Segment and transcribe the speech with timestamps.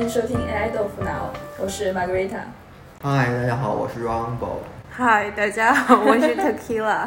[0.00, 2.40] 欢迎收听 AI 豆腐脑，我是 Margarita。
[3.02, 4.62] 嗨，大家好，我是 Rumble。
[4.90, 7.06] 嗨，大家好， 我是 Tequila。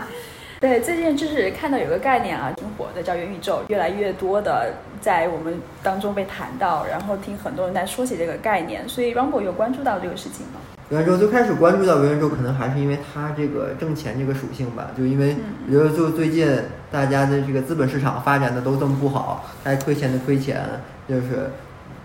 [0.59, 10.59] 对，最近就是看到有个概念啊，挺火的，叫元宇宙，越来越多的在我们当中被谈到，然后听很多人在说起这个概念，所以 Rumble 有关注到这个事情吗？
[10.89, 15.35] 元宇宙最开始关注到元宇宙，可能还是因为它这个挣钱这个属性吧，就因为
[15.67, 16.47] 我觉得就最近
[16.91, 20.63] 大家的这个资本市场发展的都这么不好，该亏钱的亏钱，
[21.09, 21.49] 就是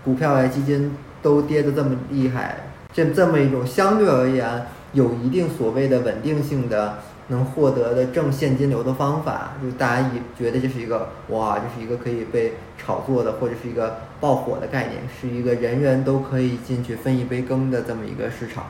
[0.03, 2.57] 股票呀、基金都跌得这么厉害，
[2.93, 6.99] 这这么一种相对而言有一定所谓的稳定性的。
[7.31, 18.63] 能获得的正现金流的方法，就大家以觉得这是一个哇，这是一个可以被炒作的，或者是一个爆火的概念，是一个人人都可以进去分一杯羹的这么一个市场。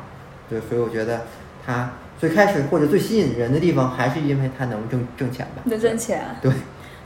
[0.50, 1.22] 对，所以我觉得
[1.66, 5.62] 它最开始或者最吸引人的地方，还是因为它能挣挣钱吧？
[5.64, 6.22] 能挣钱。
[6.42, 6.52] 对，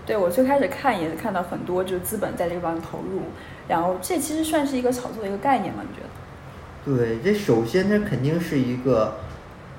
[0.07, 3.21] 对我最开始看也是看到很多就是资本在这个地方投入，
[3.67, 5.81] 然后这其实算是一个炒作的一个概念吗？
[5.81, 6.97] 你觉得？
[6.97, 9.17] 对，这首先它肯定是一个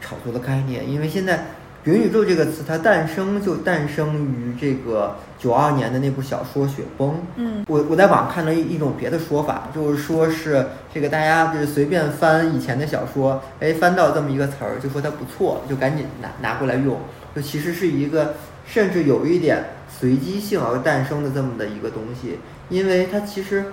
[0.00, 1.44] 炒作的概念，因为现在。
[1.84, 7.10] 元宇宙这个词，它诞生就诞生于这个九二年的那部小说《雪崩》。
[7.36, 16.98] 嗯，我我在网上看了一一种别的说法，就是说是这个大家就是随便翻以前的小说，哎，翻到这么一个词儿，就说它不错，就赶紧拿拿过来用。
[17.36, 18.32] 就其实是一个
[18.64, 19.62] 甚至有一点
[19.98, 23.64] 随机性而诞生的这么的一个东西，因为它其实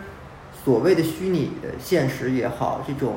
[0.64, 3.16] 所谓的虚拟的现实也好，这种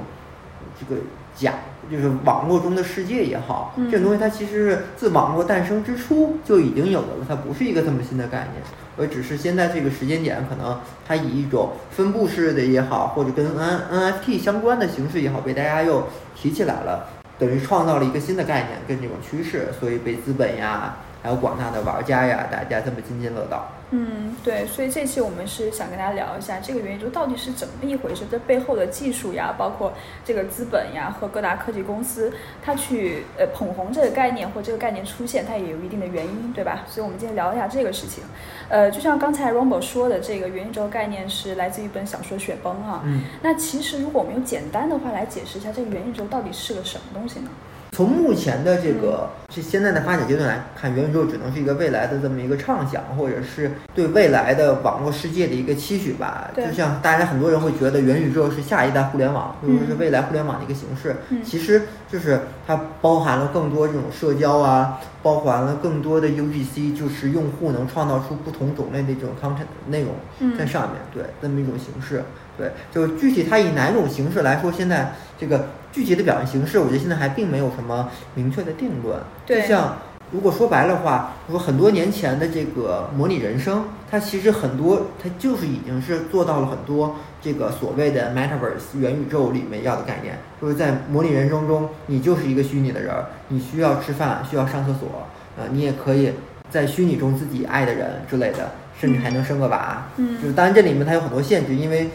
[0.79, 1.01] 这个。
[1.37, 1.53] 假
[1.91, 8.63] 就是网络中的世界也好，这种东西它其实是自网络诞生之初就已经有的了，它不是一个这么新的概念，
[8.97, 20.99] 而只是现在这个时间点，可能它以一种分布式的也好，或者跟 N NFT 相关的形式也好，被大家又提起来了，等于创造了一个新的概念跟这种趋势，所以被资本呀。
[21.25, 23.67] 还有广大的玩家呀，大家这么津津乐道。
[23.93, 29.91] 嗯，对，所以这期我们是想跟大家聊一下这个元宇宙到底是怎么一回事，这背后的技术呀，包括
[30.23, 32.31] 这个资本呀和各大科技公司，
[32.63, 36.85] 它去呃捧红这个概念或这个概念出现，它也有一定的原因，对吧？
[36.87, 38.23] 所以我们今天聊一下这个事情。
[38.69, 43.01] 呃，就像刚才 Rumble 说的，这个元宇宙概念是来自于一本小说《雪崩》啊。
[43.07, 43.23] 嗯。
[43.41, 47.49] 那其实如果我们用简单的话来解释一下，这个元宇宙到底是个什么东西呢？
[47.95, 56.51] 从目前的这个这现在的发展阶段来看，元宇宙只能是一个未来的这么一个畅想，或者是对未来的网络世界的一个期许吧。
[56.57, 61.15] 就像大家很多人会觉得元宇宙是下一代互联网，或者是未来互联网的一个形式。
[61.45, 72.25] 其实就是它包含了更多这种社交啊，包含了更多的 UGC，就是用户能创造出不同种类的这种 content 内容在上面对这么一种形式。
[72.57, 79.19] 对，就具体它以哪种形式来说，现在这个具体的表现形式，我觉得现在还并没有什么明确的定论。
[79.45, 79.99] 对，就像
[80.31, 93.13] 如果说白了话，说很多年前的这个模拟人生，它其实很多它就是已经是做到了很多这个所谓的 metaverse 元宇宙里面要的概念，就是在模拟人生中，你就是一个虚拟的人，
[93.49, 95.27] 你需要吃饭，需要上厕所，
[95.57, 96.33] 呃，你也可以
[96.71, 100.07] 在虚拟中自己爱的人之类的，甚至还能生个娃。
[100.17, 102.09] 嗯，就是当然这里面它有很多限制，因为。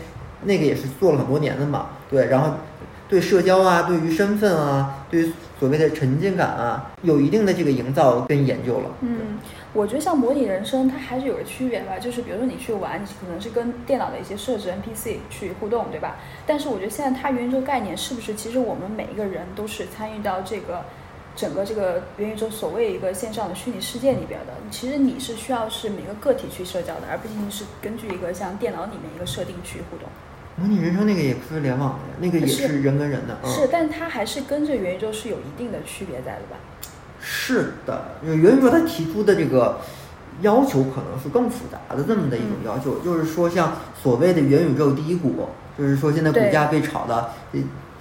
[0.44, 2.52] 那个也是做了很多年的嘛，对，然后
[3.08, 8.92] 对社交啊，对于身份啊，对于所谓的沉浸感啊，有一定的这个营造跟研究了。
[9.02, 9.40] 嗯，
[9.74, 16.16] 我觉得像模拟人生，它还是有个区别吧，就是比如说你去玩，你可能是跟电脑的一些设置 NPC 去互动，对吧？
[16.46, 20.86] 但是我觉得现在它元宇宙概念是不是，其实我们每一个人都是参与到这个
[21.36, 24.54] 整个这个元宇宙所谓一个线上的虚拟世界里边的。
[24.70, 30.08] 其实你是需要是每个个体去社交的，而不仅仅是根据一个像电脑里面一个设定去互动。
[30.60, 33.38] 模拟人生那个也不是联网的，那个也是人跟人的。
[33.48, 36.58] 是，但它还是跟着元宇宙是有一定的区别在的吧？
[37.22, 39.80] 是的，元宇宙它提出的这个
[40.42, 47.30] 要求可能是更复杂的这么的一种要求，就是说像所谓的元宇宙第一股，就是说现在股价被炒的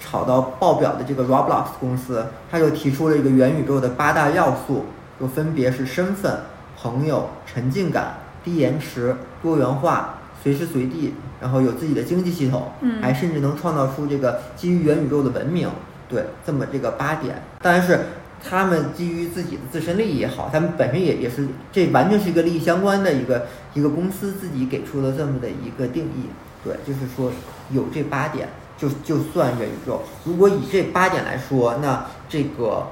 [0.00, 4.86] 炒到爆表的这个 Roblox 公司，它就提出了一个元宇宙的八大要素，
[5.20, 6.40] 就分别是身份、
[6.76, 10.16] 朋友、沉浸感、低延迟、多元化。
[10.40, 15.68] 随时随地，然后有自己的经济系统，嗯，还甚至能创造出这个基于元宇宙的文明，
[16.08, 17.42] 对，这么这个八点。
[17.62, 18.00] 当然是
[18.42, 26.26] 他们基于自己的自身利益也好，他们本身也也是这完全是一个利益相关的一个一个公司自己给出了这么的一个定义，
[26.64, 27.30] 对，就是说
[27.70, 30.02] 有这八点就就算元宇宙。
[30.24, 32.86] 如果以这八点来说，那这个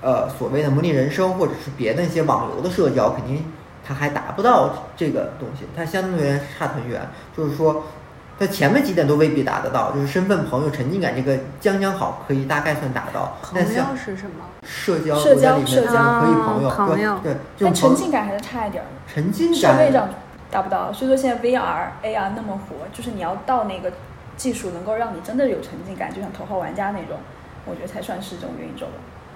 [0.00, 3.44] 呃所谓的模拟人生或者是别的一些网游的社交，肯定。
[3.84, 7.00] 它还达不到这个东西，它相对而言差很远。
[7.36, 7.84] 就是说，
[8.38, 13.36] 它前面几点都未必达得到，就是身份、朋友、沉浸感这个将将好，可以大概算达到。
[13.42, 14.46] 朋友是什么？
[14.64, 16.34] 社交，社交，社交可以
[16.70, 18.86] 朋友，对，但沉浸感还是差一点儿。
[19.12, 20.08] 沉浸感，
[20.50, 20.92] 达不到。
[20.92, 23.92] 所以说现在 VR、AR 那么火，就是你要到那个
[24.36, 27.18] 技术能够让你真的有沉浸感，就像头号玩家那种，
[27.66, 28.92] 我觉得才算是这种元宇宙了。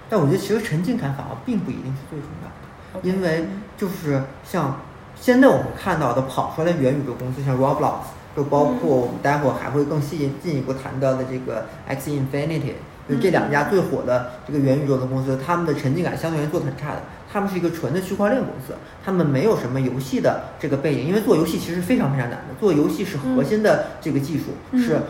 [0.09, 2.66] 但我觉得其实沉浸感反而并不一定是最重要的
[3.03, 4.81] 因为嗯就是像
[5.21, 7.99] 现在我们看到的跑出来的元宇宙公司，像 Roblox，
[8.37, 12.73] 就包括我们待会儿还会更细进一步谈到的这个 X Infinity，
[13.09, 17.03] 就这两家最火的这个元宇宙的公司，他们的沉浸感相对而言做的很差的。
[17.33, 24.83] 他们是一个纯的区块链公司，他们没有什么游戏的这个背景，因为做游戏其实非常非常难的，做游戏是核心的这个技术，嗯。
[24.83, 25.01] 是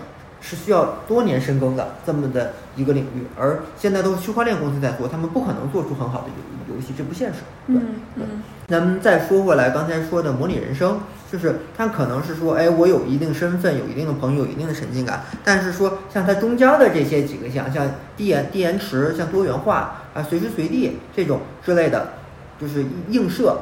[0.41, 6.29] 是需要多年深耕的这么的一个领域，而现在都是区块链公司在做，他们不可能做出很好的
[6.69, 7.41] 游游戏，这不现实。
[7.67, 7.87] 对，嗯
[8.17, 11.01] 嗯咱们再说回来，刚才说的模拟人生，
[11.31, 22.15] 就是它可能是说，哎，我有一定身份，有一定的朋友，有一定的沉浸感，但是说像它中间的这些几个项，像低延低延迟，像多元化啊，随时随地这种之类的，
[22.61, 23.59] 就是映射，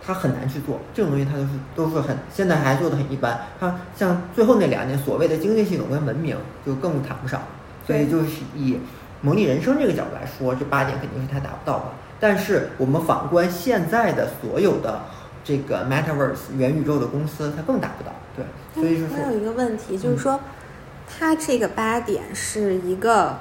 [0.00, 0.80] 就它很难去做。
[0.94, 3.38] 这种东西他都是都是很现在还做的很一般。
[3.58, 7.42] 他像最后那两年所谓的经济系统跟文明就更谈不上，
[7.86, 8.78] 所以就是以
[9.20, 11.84] 模拟人生这个角度来说，这八点肯定是他达不到的。
[12.18, 15.00] 但是我们反观现在的所有的
[15.44, 18.12] 这个 Metaverse 元宇宙的公司，它更达不到。
[18.36, 18.44] 对，
[18.74, 20.40] 所以就是我有一个问题，就嗯是说，
[21.08, 23.38] 它这个八点是一个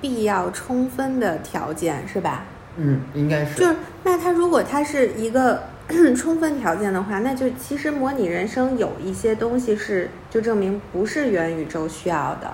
[0.00, 2.44] 必要充分的条件，是吧？
[2.76, 5.62] 嗯，应该是就是那它如果它是一个
[6.16, 12.52] 充分条件的话，那就其实模拟人生有一些东西是就证明不是元宇宙需要的，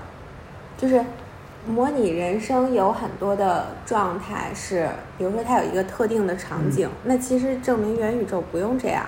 [0.76, 1.04] 就是
[1.66, 9.06] 模拟人生有很多的状态是，比如说它有一个特定的场景，那其实证明元宇宙不用这样，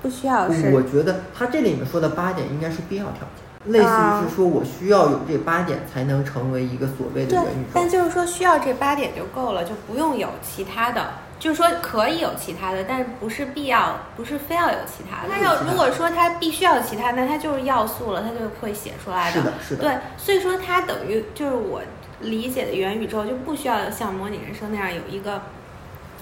[0.00, 3.26] 不需要是我觉得它这里面说的八点应该是必要条
[3.64, 7.70] 件，类似啊于是说我需要有这八点才能成为一个所谓的元宇，宙。
[7.74, 11.10] 但就是说需要这八点就够了，就不用有其他的。
[11.40, 15.28] 就是说可以有其他的，但是不是必要，不是非要有其他的。
[15.28, 19.82] 没有其他要如果说它必须要有其他，那它就是要素了，它就会写出来是的，是的。
[19.82, 21.80] 对，所以说它等于就是我
[22.20, 25.40] 理解的元宇宙就不需要像模拟人生那样有一个，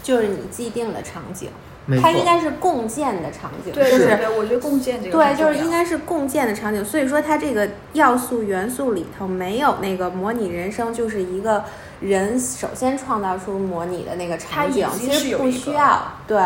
[0.02, 1.50] 就是你既定的场景，
[2.00, 2.24] 它应。
[2.24, 4.04] 该是共建的场景，对就是
[4.38, 11.64] 我觉得共建这个对，就是应该是共建的场景，所以说它这个要素元素里头没有那个模拟人生，就是一个
[12.00, 16.12] 人首先创造出模拟的那个场景其实不需要。
[16.26, 16.40] 对，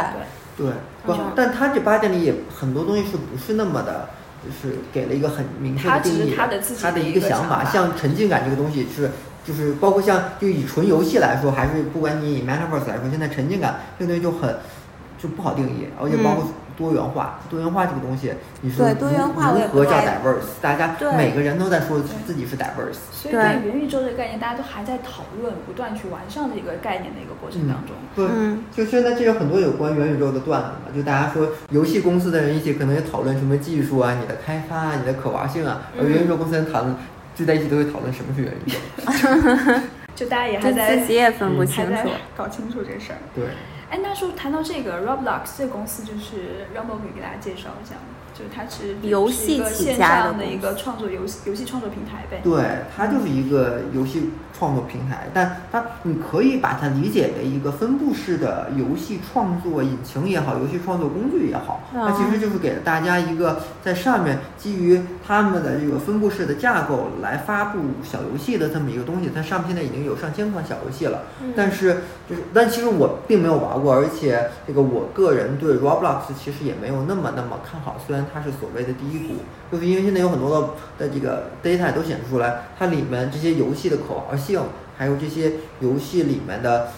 [0.56, 0.66] 对，
[1.04, 4.08] 不嗯，但他这八点里也很多东西是不是那么的，
[4.44, 7.64] 就是给了一个很明确的定义他的自己它的的一个想法。
[7.64, 9.10] 想法像沉浸感这个东西是，
[9.44, 14.56] 就是包括像就以纯游戏来说，还是不管你以 Metaverse 来说，现在沉浸感这个东西就很
[15.18, 16.44] 就不好定义，而且包括
[16.76, 20.60] 多元化，多元化这个东西，你说对多元化如如何叫 diverse？
[20.60, 22.98] 大家每个人都在说自己是 diverse。
[23.12, 27.94] 所以对元宇宙这个概念，大家都还在讨论，不断去完善的一个概念的一个过程当中。
[28.14, 36.94] 对，嗯就现在这有很多有关元宇宙的段子嘛，就大家说游戏公司的人一起可能也讨论什么技术啊、你的开发啊、你的可玩性啊，而嗯元宇宙公司人讨论
[37.34, 38.78] 聚在一起都会讨论什么是元宇宙。
[40.14, 42.08] 就大家也就还在自己也分不嗯清楚。
[42.36, 43.18] 搞清楚这事儿。
[43.34, 43.44] 对，
[43.92, 48.21] 哎，那说谈到这个 Roblox 这个公司，就是 Rumble 可以给大家介绍一下吗？
[48.42, 52.40] 就是它是游是一个戏起线家的上的一个创作游戏游戏创作平台呗。
[52.42, 69.30] 对，它就是一个游戏创作平台，但它你可以把它理解为一个分布式的游戏创作引擎也好，游戏创作工具也好，它其实就是给了大家一个在上面基于他们的这个分布式的架构来发布小游戏的这么一个东西。
[69.34, 71.22] 它上面现在已经有上千款小游戏了，
[71.56, 77.96] 但是就是，但其实我并没有玩过，而且这个我个人对 Roblox 其实也没有那么那么看好。
[78.06, 79.34] 虽然它是所谓的第一股，
[79.70, 80.60] 就是因为现在有很多
[80.98, 84.60] 的的这个 data 都显示出来，它里面这些游戏的可玩性，
[84.96, 86.88] 还有这些游戏里面的。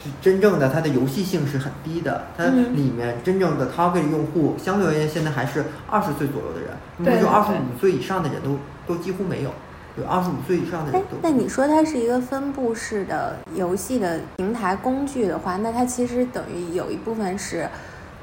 [0.00, 8.56] 是真正的它的游戏性是很低的，它嗯里面真正的 target 用户相对而言现在还是二十岁左右的人，那就二十五岁以上的人都
[8.86, 9.50] 都几乎没有，
[9.96, 17.68] 有二十五岁以上的哎人都。，那你说它是一个分布式的游戏的平台工具的话，那它其实等于有一部分是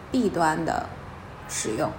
[0.09, 0.85] 弊端的
[1.49, 1.91] 使用，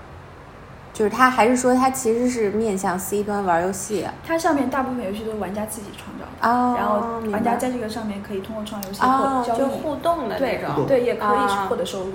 [0.96, 4.14] 就是它还是说它其实是面向 C 端玩游戏啊？
[4.26, 10.86] 它上面大部分游戏都是玩家自己创造的，哦然后玩家在这个上面可以通过创游戏获哦，交易，就互动的那对种。
[10.86, 12.12] 对，也可以啊获得收入。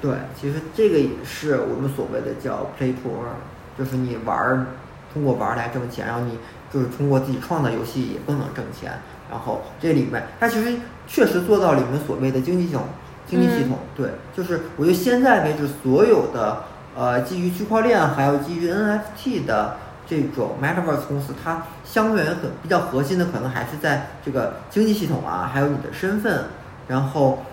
[0.00, 4.64] 对，其实这个也是我们所谓的叫 play to earn，就是你玩儿，
[5.12, 6.38] 通过玩儿来挣钱，然后你
[6.72, 8.90] 就是通过自己创造游戏也更能挣钱。
[9.30, 10.74] 然后这里面它其实
[11.06, 12.84] 确实做到了你们所谓的经济系统，
[13.26, 16.64] 经济系统，对，就是我觉得现在为止所有的
[16.98, 26.46] 呃基于区块链还有基于 NFT 的这种 Metaverse 公司，它相对很比较核心的可能还是在这个经济系统啊，还有你的身份，
[26.88, 27.44] 然后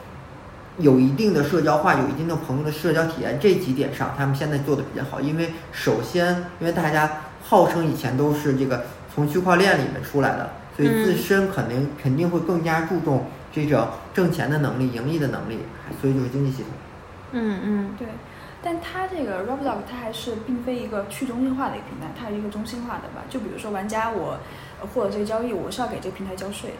[0.80, 5.22] 有一定的社交化，有一定的朋友的社交体验，这几点上他们现在做的比较好。
[5.22, 7.12] 因为首先，因为大家
[7.44, 15.60] 号称以前都是这个从区块链里面出来的，所以自身肯定肯定会更加注重这种挣钱的能力、盈利的能力，
[16.02, 16.72] 所以就是经济系统。
[17.34, 18.08] 嗯嗯，对。
[18.66, 23.22] 但它这个 Roblox 它还是并非一个去中心化的一个平台，它是一个中心化的吧？
[23.30, 24.40] 就比如说玩家我
[24.94, 26.76] 获得这个交易，我是要给这个平台交税的。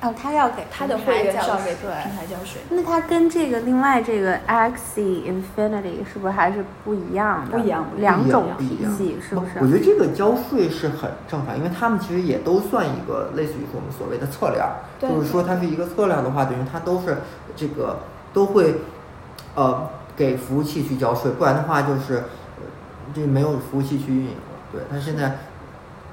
[0.00, 2.60] 哦，他要给他的会员是要给平台交税。
[2.70, 7.58] 那它跟这个另外这个 Axie Infinity 是不是还是不一样的？
[7.58, 9.58] 不一样，两种体系是不是？
[9.60, 14.64] 我觉得这个交税是很正常，因为他们其实也都算一个类似于我们所谓的侧链，
[15.00, 17.16] 就是说它是一个测量的话，等于它都是
[17.56, 17.98] 这个
[18.32, 18.76] 都会
[19.56, 22.24] 呃给服务器去交税，不然的话就是
[23.14, 24.58] 这没有服务器去运营了。
[24.72, 25.38] 对，它现在。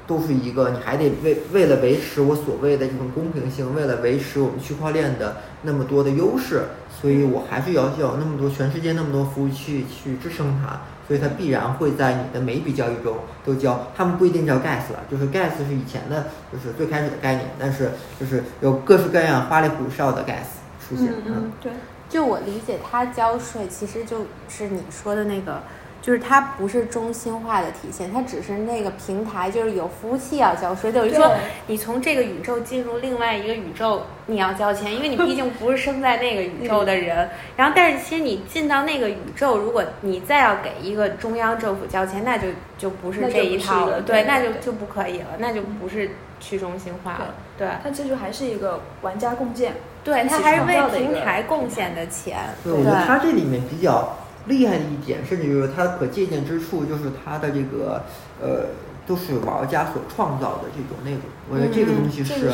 [0.08, 6.66] 都是一个，你还得为为了维持我所谓的这种公平性，为了维持我们区块链的那么多的优势，
[7.02, 13.88] 所以我还是要求有那么多全世界那么多服务器去支撑它，所以它必然会在你的每一笔交易中都交。
[13.98, 21.12] 他们不一定叫 gas 了，就是 gas 是以前的，就是最开始的概念，但是就是有各式各样花里胡哨的 gas 出现。
[21.26, 21.72] 嗯，对，
[22.16, 25.62] 就我理解，它交税其实就是你说的那个。
[26.02, 31.34] 就是它不是中心化的体现，它只是那个平台，就是有服务器要交税，等于说
[31.66, 37.28] 你从这个宇宙进入另外一个宇宙，你要交钱，因为你毕竟不是生在那个宇宙的人。
[37.58, 47.34] 然后，但是其实你进到那个宇宙，如果你再要给一个中央政府交钱，那就就不是这一套了，对，那就就不可以了，那就不是去中心化了。
[47.58, 49.74] 对，它这就还是一个玩家共建，
[50.06, 52.38] 对，他还是为平台贡献的钱。
[52.64, 54.20] 对，我觉得它这里面比较。
[54.48, 58.04] 厉害的一点，甚至就是它可借鉴之处，就是它的这个
[58.40, 58.68] 呃，
[59.08, 61.22] 都是玩家所创造的这种内容。
[61.50, 62.52] 我觉得这个东西是，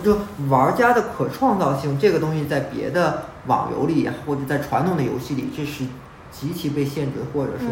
[0.00, 0.16] 就
[0.48, 5.82] 玩家的可创造性，这个东西在别的网游里或者在传统的游戏里，这是
[6.30, 7.66] 极其被限制，或者是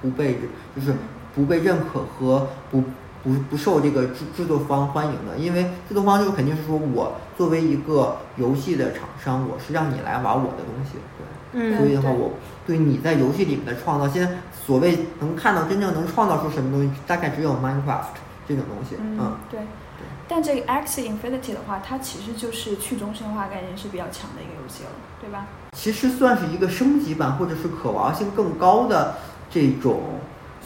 [0.00, 0.38] 不被
[0.76, 0.94] 就是
[1.34, 2.84] 不被认可和不
[3.26, 5.36] 不不受这个制制作方欢迎的。
[5.36, 10.92] 因为制作方就肯定是说我作为一个游戏的厂商，我是让你来玩我的东西，
[11.52, 12.30] 对，所以的话我。
[12.66, 18.16] 对你在游戏里面的创造，现在所谓能看到真正能创造出什么东西，大概只有 Minecraft
[18.48, 18.96] 这种东西。
[18.98, 19.60] 嗯，对。
[20.28, 24.90] 但这个 X Infinity 的话，它其实就是去中心化概念是比较强的一个游戏了，
[25.20, 25.46] 对吧？
[25.76, 29.14] 其实算是一个升级版，或者是可玩性更高的
[29.48, 30.00] 这种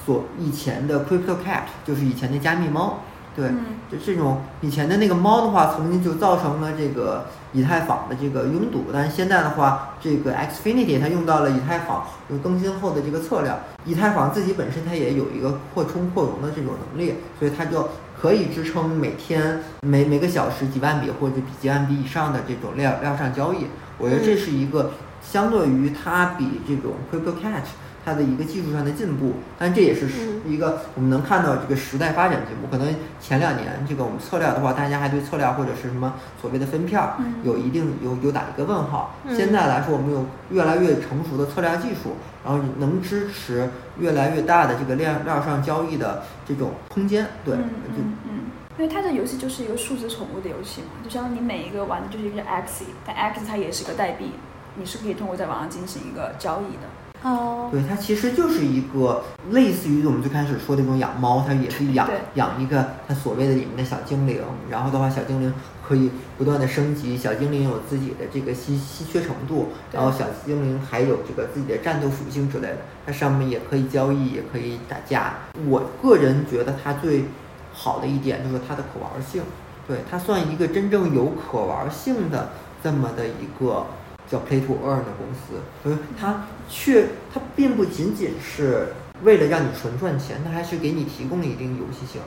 [0.04, 3.00] 所以前的 Crypto Cat，就是以前的加密猫。
[3.36, 3.48] 对，
[3.88, 8.86] 就这种以前的那个猫的话，曾经就造成了这个以太坊的这个拥堵。
[8.92, 17.88] 但是现在的话，这个 Xfinity 它用到了以太坊就更新后的这个策略，以太坊自己本身它也有一个扩充扩容的这种能力，所以它就
[18.20, 23.68] 可以支撑每天每每个小时几万笔或者比几万笔以上的这种量量上交易。
[23.96, 24.90] 我觉得这是一个
[25.22, 27.62] 相对于它比这种 Crypto Cat。
[28.04, 30.08] 它的一个技术上的进步，但这也是
[30.46, 32.66] 一个我们能看到这个时代发展进步。
[32.70, 37.00] 可能前两年这个我们测量的话，大家还对测量或者是什么所谓的分片
[37.42, 39.14] 有一定有有打一个问号。
[39.28, 47.26] 现在来说，我们有越来越成熟的测量技术，然后能支持越来越大的这个链链上交易的这种空间。
[47.44, 48.40] 对，嗯嗯，
[48.78, 54.32] 因为它的游戏就是一个数字宠物的游戏嘛，就相当于你每一个玩的就是一个 X，但 X 它也是个代币，
[54.76, 56.88] 你是可以通过在网上进行一个交易的。
[57.22, 65.52] 哦，对，它其实就是一个类似于我们最开始说的那种养猫，它也是养养一个它所谓的里面的小精灵，然后的话，小精灵
[65.86, 75.34] 可以不断的升级，小精灵有自己的这个稀稀缺程度，然后小精灵还有这个自己的战斗属性之类的，它上面也可以交易，也可以打架。
[75.68, 77.26] 我个人觉得它最
[77.74, 79.42] 好的一点就是它的可玩性，
[79.86, 83.84] 对，它算一个真正有可玩性的这么的一个。
[84.30, 88.94] 叫 Play to Earn 的公司，所以它却它并不仅仅是
[89.24, 92.20] 为了让你纯赚钱，它还是给你提供了一定游戏性。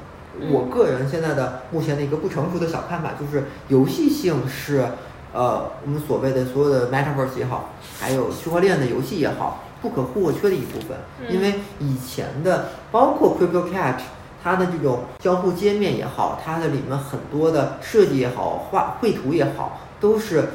[0.51, 4.85] 我个人现在的目前的一个不成熟的小看法就是，游戏性是
[5.31, 7.69] 呃我们所谓的所有的 Metaverse 也好，
[7.99, 10.97] 还有区块链的游戏也好，不可或缺的一部分。
[11.29, 14.01] 因为以前的包括 Crypto Catch，
[14.43, 20.49] 它的这种交互界面也好，它的里面很多的设计也好，画绘图也好，都是。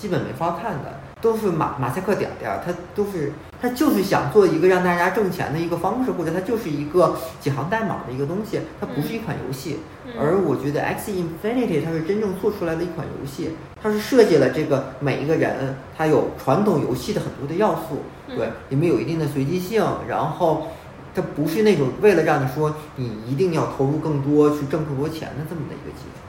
[0.00, 3.30] 基本没法看的，都是马马赛克点点，它都是，
[3.60, 9.80] 它就是想做一个让大家挣钱的一个方式，或者它就是一个几行代码的一个东西，它不是一款游戏。
[10.18, 13.50] 而我觉得 X Infinity 它是真正做出来的一款游戏，
[13.82, 20.68] 它是设计了这个每一个人，它有传统游戏的很多的要素，对，里面有一定的随机性，然后
[21.14, 26.20] 它不是那种为了让你说你一定要投入更多去挣更多钱的这么的一个机制。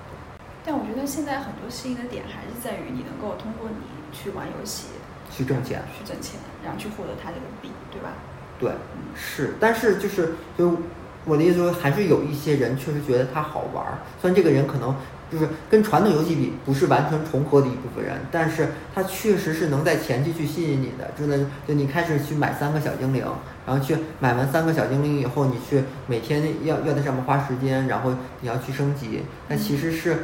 [0.64, 3.76] 但我觉得现在很多吸引的点还是在于你能够通过你
[4.16, 4.88] 去玩游戏，
[5.32, 5.82] 去挣钱。
[5.98, 8.14] 去挣钱，然后去获得它这个币，对吧？
[8.60, 8.72] 对，
[9.16, 10.78] 是，但是就是就
[11.26, 14.96] 我的意思说，还是有一些人确实觉得它好玩儿，虽然这个人可能
[15.32, 23.26] 就是跟传统游戏比不是完全重合的一部分人，但是他确实是能在前期去吸引你的，真的就你开始去买三个小精灵，
[23.66, 30.18] 然后去买完三个小精灵以后，你去每天要要在上面花时间，然后你要去升级，那其实是。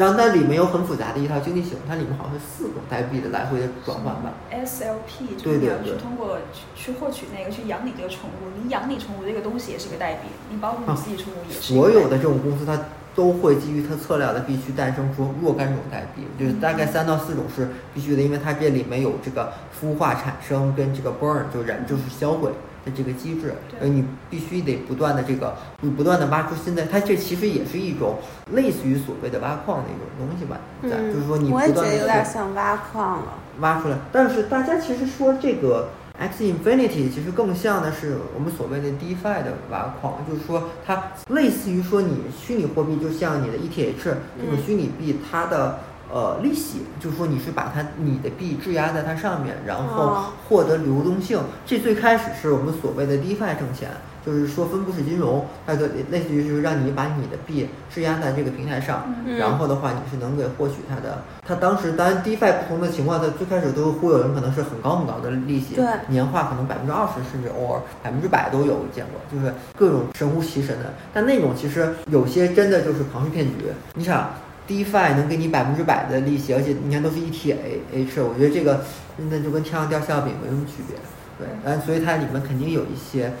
[0.00, 4.32] 然后它里面有很复杂的一套经济系统，它里面好像是四种代币的来回的转换吧。
[4.50, 11.74] SLP 就是你要去通过去去获取那个去养你这个宠物，你养你宠物这个东西也是个代币，你包括你自己宠物也是。
[11.74, 12.80] 所有的这种公司，它
[13.14, 22.50] 都会基于它测量的必须诞生出若干种代币，就是大概三到四种是必须的，因为它这里面有这个孵化产生跟这个 burn 就燃就是销毁
[22.84, 28.18] 的这个机制，对呃，你必须得不断的这个，你不断的挖出新的，它这其实也是一种
[28.52, 33.34] 类似于所谓的挖矿的一种东西吧，在、嗯，就是说你不断的有点像挖矿了。
[33.60, 33.96] 挖出来。
[34.10, 45.78] 但是大家其实说这个 X Infinity 其实更像的是我们所谓的 DeFi 的挖矿，就是说它类似于说你虚拟货币，就像你的 ETH 这种虚拟币，它的
[46.12, 51.40] 呃利息，就是说你是把它你的币质押在它上面，然后哦获得流动性。
[51.64, 53.90] 这最开始是我们所谓的 DeFi 挣钱。
[54.22, 61.22] 就是说，分布式金融，它的类似于就是让你把你的币质押在这个平台上，嗯然后的话，你是能给获取它的。
[61.42, 70.92] 它当时当然 DeFi 不同的情况，它最开始都会忽悠人，可能是很高很高的利息，对年化可能百分之二十，甚至偶尔百分之百都有见过，就是各种神乎其神的。
[71.14, 73.54] 但那种其实有些真的就是庞氏骗局。
[73.94, 74.28] 你想
[74.70, 78.84] DeFi 能给你百分之百的利息，而且你看都是 ETH，我觉得这个
[79.18, 80.96] 真的就跟天上掉馅饼没什么区别。
[81.36, 83.32] 对，但所以它里面肯定有一些。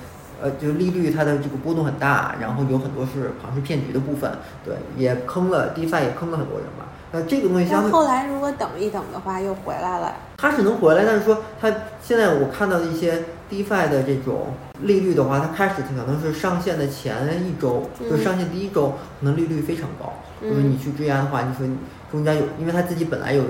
[0.42, 4.32] 呃，就利率它的这个波动很大，然后有很多是庞氏骗局的部分，
[4.64, 6.86] 对，也坑了 DeFi 也坑了很多人嘛。
[7.12, 10.16] 那这个东西相对后来如果等一等的话，又回来了。
[10.38, 11.70] 它是能回来，但是说它
[12.02, 18.08] 现在我看到的一些 DeFi 的这种利率的话，它开始可能是上线的前一周，嗯。
[18.08, 21.76] 就上线第一周可能利率非常高，就是你去质押的话，你说你
[22.10, 23.42] 中间有，因为它自己本来有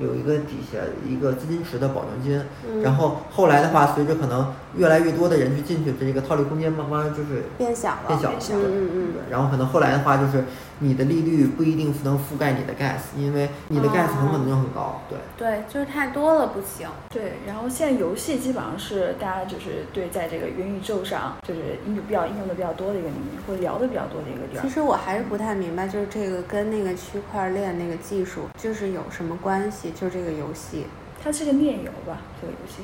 [0.00, 2.82] 有一个底下一个资金池的保证金，嗯。
[2.82, 10.44] 然后后来的话，随着可能越来越多的人去进去，这个套利空间慢慢就是变小了，变小了，嗯嗯然后可能后来的话，就是
[10.80, 15.18] 你的利率不一定能覆盖你的 gas，因为你的 gas 很可能就很高，对。
[15.36, 16.88] 对，就是太多了不行。
[17.10, 24.62] 对，然后现在游戏基本上是大家就是对在这个元宇宙上就是应用比较应用的比较多的一个领域，或者聊的比较多的一个地儿。
[24.62, 29.92] 其实我还是不太明白，就是这个跟那个区块链那个技术就是有什么关系？
[29.92, 30.86] 就这个游戏，
[31.22, 32.82] 它是个链游吧，这个游戏。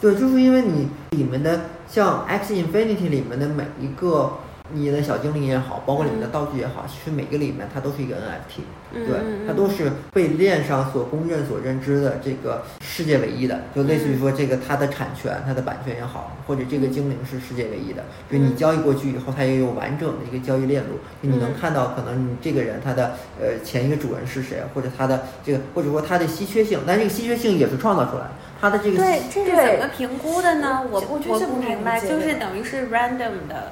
[0.00, 4.32] 对，就是因为你里面的像 X Infinity 里面的每一个
[4.72, 21.54] 你的小精灵也好，包括里面的道具也好，其实每个里面它都是一个 NFT，对它都是被链上所公认、所认知的这个世界唯一的，就类似于说这个它的产权、它的版权也好，或者这个精灵是世界唯一的，就你交易过去以后，它也有完整的一个交易链路，就你能嗯。
[21.62, 28.30] 看到可能你这个人他的呃前一个主人是谁，或者他的这个或者说他的稀缺性，但这个稀缺性也是创造出来的，
[28.60, 30.82] 它的这个对，这是怎么评估的呢？
[30.90, 33.70] 我我不明白，就是等于是 random 的，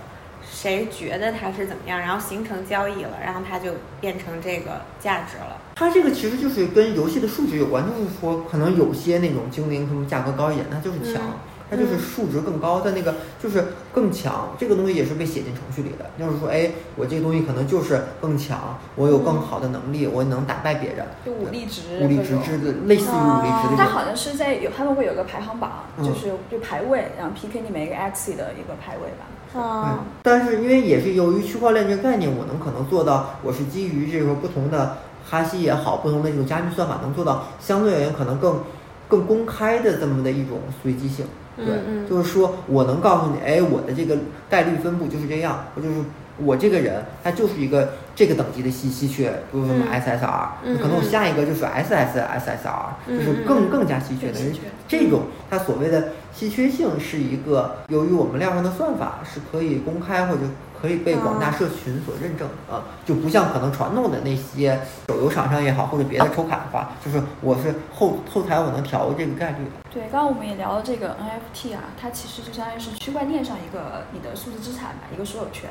[0.61, 5.57] 谁觉得它是怎么样，然后形成交易了，然后它就变成这个价值了。
[5.75, 11.33] 它这个其实就是跟游戏的数值有关，就是说可能有些那种精灵，什么价格高一点，它就是强，嗯
[11.71, 14.55] 它就是数值更高的那个就是更强。
[14.59, 21.07] 这个东西也是被写进程序里的，就是说，哎，我这个东西可能就是更强，我有更好的能力，我能打败别人。
[21.25, 23.77] 就武力值，武力值之的，类似于武力值。
[23.79, 29.25] 它好像是在有他们会有个排行榜，嗯就是就排位，然后 PK 你每个 X 的一个排位吧。
[29.55, 38.61] 嗯哦，，但是因为也是由于区块链这个概念，我能可能做到，我是基于这个不同的哈希也好，不同的这种加密算法，能做到相对而言可能更
[39.09, 41.27] 更公开的这么的一种随机性。
[41.57, 44.17] 对，嗯嗯就是说我能告诉你，哎，我的这个
[44.49, 45.97] 概率分布就是这样，我就是
[46.39, 54.33] 我这个人，他就是一个这个等级的稀稀缺，比如说什么嗯 SSR，、嗯可能我嗯下一个就是 SSSSR，、嗯就是更更加稀缺的。
[54.33, 60.41] 更稀缺这种它所谓的稀缺性是一个由于我们量上的算法是可以公开或者
[60.81, 69.71] 可以被广大哦社群所认证的啊，就不像可能传统的那些手游厂商也好或者别的抽卡的话，就是我是后后台我能调这个概率的。
[69.93, 75.69] 对，刚刚我们也聊了这个 NFT 啊，它其实就相当于是区块链上一个你的数字资产吧，一个所有权。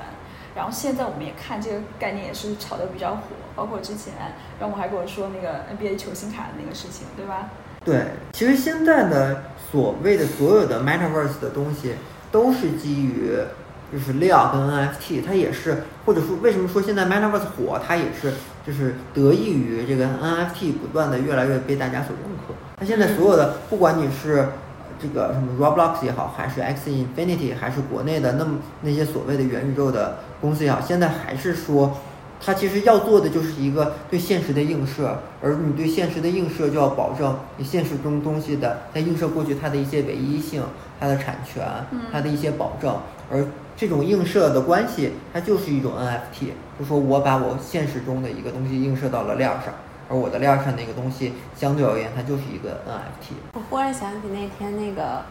[0.56, 3.22] 然后现在我们也看这个概念也是炒得比较火，
[3.56, 4.14] 包括之前
[4.60, 7.50] 然后我还跟我说那个 NBA 球星卡的那个事情，对吧？
[7.86, 11.94] 对，其实现在的所谓的所有的 Metaverse 的东西，
[12.32, 13.38] 都是基于
[13.92, 18.34] 就是量跟 NFT，它也是，或者说为什么说现在 Metaverse 火，它也是
[18.68, 22.54] 就是得益于这个 NFT 不断的越来越被大家所认可。
[22.78, 24.50] 它现在所有的，不管你是
[25.02, 31.98] 这个什么 Roblox 也好，还是 X Infinity，还是国内的那么那些所谓的元宇宙的公司也好，现在还是说。
[32.42, 40.64] 它其实要做的就是一个对现实的映射，而你对现实的映射就要保证你现实中东西的在映射过去它的一些唯一性、
[41.02, 41.62] 它的产权、
[42.14, 42.96] 它的一些保证，
[43.30, 49.74] 而这种映射的关系，它就是一种 NFT，就说我把我现实中的一个东西映射到了链上，
[50.10, 53.34] 而我的链上那个东西相对而言它就是一个 NFT。
[53.54, 55.24] 我忽然想起那天那个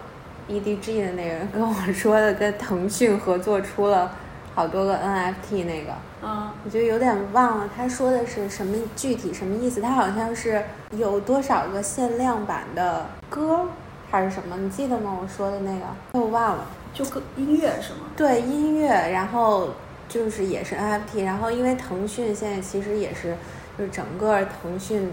[0.49, 4.11] EDG 的那个人跟我说的，跟腾讯合作出了。
[4.55, 9.81] 好多个 NFT 那个，嗯，我觉得有点忘了他说的是什么具体什么意思。
[9.81, 10.61] 他好像是
[10.91, 13.69] 有多少个限量版的歌
[14.11, 14.57] 还是什么？
[14.57, 15.17] 你记得吗？
[15.23, 16.67] 我说的那个，我忘了。
[16.93, 18.07] 就歌音乐是吗？
[18.17, 19.69] 对，音乐，然后
[20.09, 23.37] 就是也是 NFT，然后因为腾讯现在其实也是，
[23.79, 25.09] 就是整个腾讯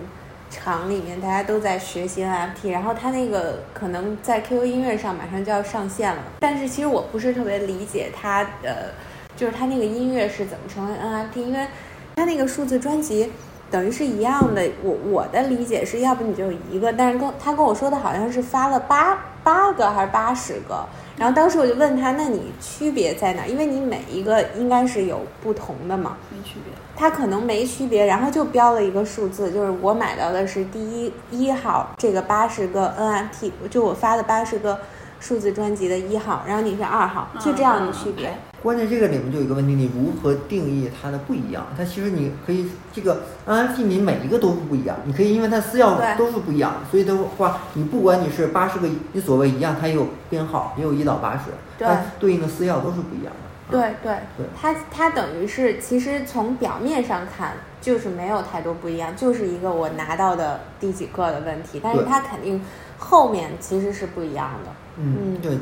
[0.50, 8.94] 厂里面大家都在学习 NFT，然后他那个可能在 QQ 音乐上马上就要上线了，但是其实我不是特别理解它的。
[9.38, 11.46] 就是它那个音乐是怎么成为 NFT？
[11.46, 11.68] 因为
[12.16, 13.30] 它那个数字专辑
[13.70, 14.62] 等于是一样的。
[14.84, 20.86] 我我的理解是要不你就一个，但是跟他跟我说的好像是发了八八个还是八十个。
[21.18, 23.46] 然后当时我就问他，那你区别在哪？
[23.46, 26.18] 因为你每一个应该是有不同的嘛。
[26.30, 26.74] 没区别。
[26.98, 34.80] 他可能没区别，然后就标了一个数字，就是我买到的是第一一号这个八十个 NFT，就我发的八十个
[35.20, 38.34] 数字专辑的一号，然后你是二号，就这样的区别。
[38.66, 41.68] 关键这个里面就有一个问题，你如何定义它的不一样？
[41.78, 53.32] 它其实你可以这个 NFT 你每一个都是不一样，你可以因为它私钥都是不一样，所以的话，你不管你是八十个，你所谓一样，它也有编号，也有一到八十，它对应的私钥都是不一样
[53.70, 53.70] 的。
[53.70, 62.60] 对对对，它它等于是其实从表面上看就是没有太多不一样，就是一个我拿到的第几个的问题，但是它肯定
[62.98, 64.72] 后面其实是不一样的。
[64.98, 65.56] 嗯，对，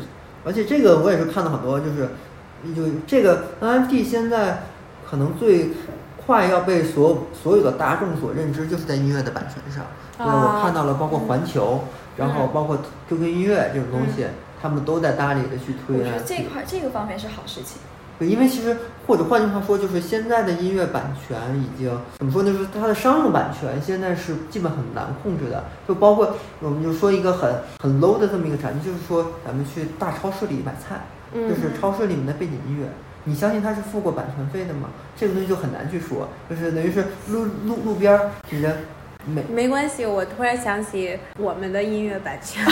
[0.45, 2.07] 而且这个我也是看到很多就是。
[2.75, 4.63] 就这个 NFT 现在
[5.09, 5.71] 可能最
[6.25, 9.83] 快要被所所有的大众所认知，就是在音乐的版权上。
[10.17, 11.81] 对，我看到了，包括环球，
[12.15, 12.77] 然后包括
[13.09, 14.25] QQ 音乐这种东西，
[14.61, 15.97] 他们都在大力的去推。
[15.97, 17.81] 我觉得这块这个方面是好事情。
[18.19, 22.53] 对，因为其实或者换句话说，就是现在的音乐版权已经怎么说呢？
[22.53, 25.63] 就是它的商用版权现在是基本很难控制的。
[25.87, 31.01] 就包括我们就说一个很很 low 的这么一个产品，就是说咱们去大超市里买菜。
[31.33, 32.87] 就是超市里面的背景音乐，
[33.23, 34.89] 你相信他是付过版权费的吗？
[35.15, 38.77] 这个东西就很难去说，就是等于是路路路边儿，人
[39.25, 40.05] 没没关系。
[40.05, 42.63] 我突然想起我们的音乐版权。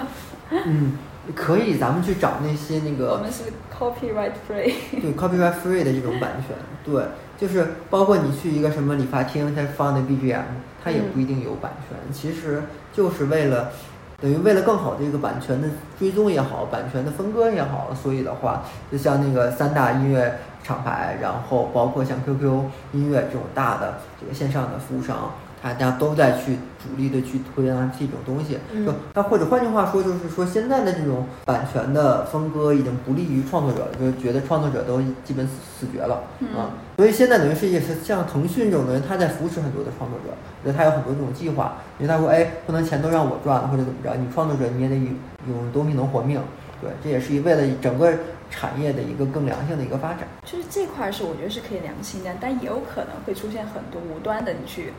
[0.50, 0.92] 嗯，
[1.34, 3.12] 可以，咱们去找那些那个。
[3.12, 4.72] 我们是 copyright free。
[5.00, 7.04] 对，copyright free 的这种版权，对，
[7.36, 10.42] 就是包括你去一个什么理发厅，他放的 BGM，
[10.82, 13.72] 他也不一定有版权，其实就是为了。
[14.20, 25.30] 等于为了更好的一个版权的追踪也好，版权的分割也好，所以的话，就像那个三大音乐厂牌，然后包括像 QQ 音乐这种大的这个线上的服务商。
[25.62, 36.22] 大家都在去主力的去推 NFT 这种东西，就那或者换句话说，就是说现在的这种版权的分割已经不利于创作者了，就觉得创作者都基本死死绝了
[36.56, 36.70] 啊。
[36.98, 40.26] 所以现在等于是也是像腾讯这种的人，他在扶持很多的创作者，
[40.62, 45.08] 所以他有很多这种计划，因为他说，哎，不能钱都让我赚了，或者怎么着，你创作者你也得有
[45.48, 46.40] 有东西能活命，
[46.80, 48.12] 对，这也是一为了整个
[48.50, 50.28] 产业的一个更良性的一个发展。
[50.44, 54.92] 就是这块是我觉得是可以良性的，但也有可能会出现很多无端的你去。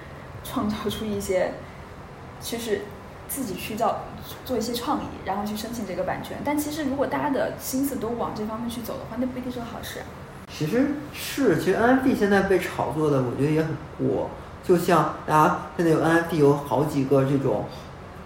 [0.47, 1.53] 创造出一些，
[2.41, 2.81] 就是
[3.27, 4.03] 自己去造
[4.45, 6.37] 做一些创意，然后去申请这个版权。
[6.45, 9.99] 但其实如果大家的心思都往这方面去走的话，那不一定是个好事。
[10.47, 14.29] 其实是，其实 NFT 现在被炒作的，我觉得也很过。
[14.63, 17.65] 就像大家现在有 NFT 有好几个这种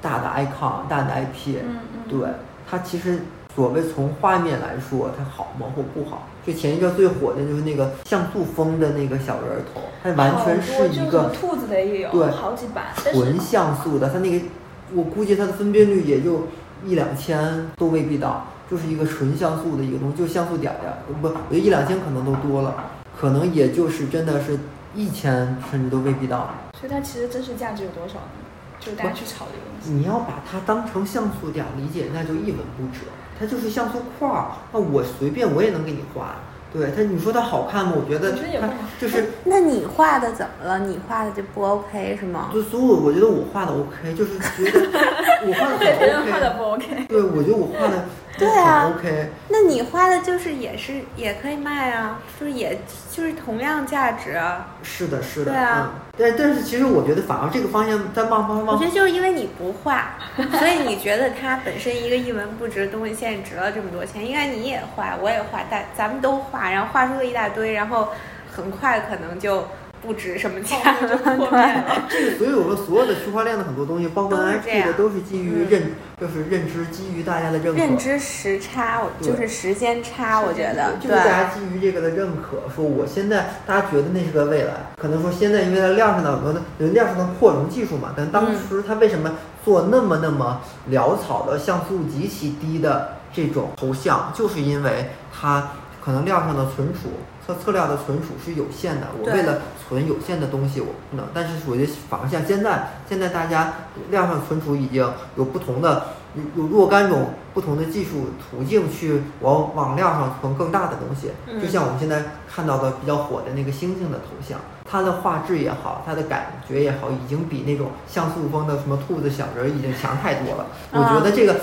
[0.02, 2.30] 大的 icon、大的 IP，嗯嗯，对
[2.70, 3.20] 它其实。
[3.54, 6.26] 所谓从画面来说，它好吗或不好？
[6.46, 14.10] 就前一阵最火的就是那个像素风的那个小人头，它完全是一个兔子的也有，对，好几版，纯像素的。
[14.10, 14.46] 它那个，
[14.94, 16.48] 我估计它的分辨率也就
[16.86, 22.76] 一两千都未必到，就是一个纯像素的一个东西，就像素点点，不，我觉得一两千可能都多了，
[23.20, 24.58] 可能也就是真的是
[24.96, 26.50] 一千甚至都未必到。
[26.80, 28.42] 所以它其实真实价值有多少呢？
[28.80, 29.92] 就大家去炒这个东西。
[29.92, 33.02] 你要把它当成像素点理解，那就一文不值。
[33.42, 36.36] 它就是像素块儿，那我随便我也能给你画。
[36.74, 37.94] 对它，你说它好看吗？
[37.98, 39.26] 我觉得它就是。
[39.44, 40.80] 那你画的怎么了？
[40.88, 42.50] 你画的就不 OK 是吗？
[42.54, 44.80] 就所以我觉得我画的 OK，就是觉得
[45.46, 46.32] 我画的很 OK。
[46.32, 47.06] 画的不 OK。
[47.10, 48.06] 对，我觉得我画的
[48.38, 49.30] 对啊 OK。
[49.50, 52.80] 那你花的就是也是也可以卖啊，就是也
[53.12, 54.68] 就是同样价值啊。
[54.84, 60.16] 是的，是的，对啊嗯，但但是其实我觉得反而这个方向在慢慢慢我觉得就是因为你不画，
[60.58, 64.26] 所以你觉得它本身一个一文不值的东西，现在值了这么多钱。
[64.26, 68.10] 应该你也画，我也画，但咱们都画，然后画出了一大堆，然后
[68.50, 69.68] 很快可能就
[70.02, 71.86] 不值什么钱后面就 破灭了。
[71.86, 72.08] 了。
[72.10, 77.80] 这个所有的所有的区块链的很多东西，包括这 NFT 的，都是基于嗯认，就是认知，基于大家的认可。
[77.80, 81.26] 认知时差，我就是时间差，我觉得就是大。
[81.26, 89.32] 家基于这个的认可，说我现在大家觉得那是个未来，可能说现在因为它量上的很多的有量上的扩容技术嘛，但当时它为什么
[89.64, 95.72] 做那么那么潦草的像素极其低的这种头像，就是因为它
[96.04, 97.10] 可能量上的存储。
[97.44, 101.26] 测测量的存储是有限的，我为了存有限的东西，我不能。
[101.34, 103.74] 但是我觉得反而像现在，现在大家
[104.10, 111.32] 量上存储已经有不同的有有若干种不同的技术途径去往往量上存更大的东西。
[111.62, 114.58] 就像我们现在看到的比较火的那个星星的头像，
[114.92, 120.66] 它的画质也好，它的感觉也好，已经比那种像素风的什么兔子小人儿已经强太多了。
[120.92, 121.56] 我觉得这个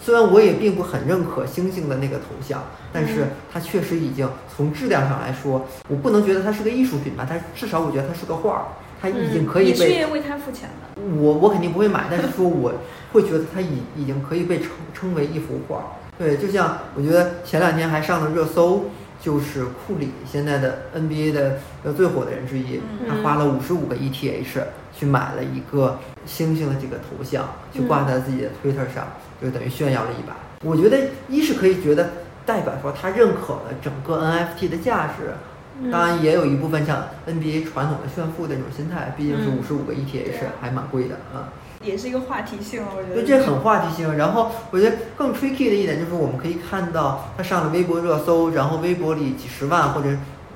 [0.00, 8.62] 虽然我也并不很认可星星的那个头像，但是它确实已经从质量上来说，我不能觉得它是个艺术品吧，但至少我觉得它是个画儿，
[9.02, 11.02] 它已经可以你是为他付钱的。
[11.20, 12.72] 我我肯定不会买，但是说我
[13.12, 15.98] 会觉得它已已经可以被称称为一幅画。
[16.16, 18.84] 对，就像我觉得前两天还上了热搜，
[19.20, 24.62] 就是库里现在的 NBA 的呃最火的人之一，嗯他花了五十五个 ETH
[24.96, 29.06] 去买了一个星星的这个头像，去挂在自己的 Twitter 上，
[29.42, 30.36] 就等于炫耀了一把。
[30.62, 30.98] 我觉得
[31.28, 32.10] 一是可以觉得
[32.44, 35.34] 代表说他认可了整个 NFT 的价值，
[35.80, 41.52] 嗯当然也有一部分像 NBA 传统的炫富的那种心态，毕竟是嗯五十五个 ETH 还蛮贵的啊。
[41.86, 43.14] 也是一个话题性，我觉得。
[43.14, 44.16] 对，这很话题性。
[44.16, 50.08] 然后我觉得更 tricky 的一点就是，我们可以看到他上了微博热搜，然后微博里几十万或者，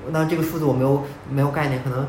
[0.09, 2.07] 那这个数字我没有没有概念，可能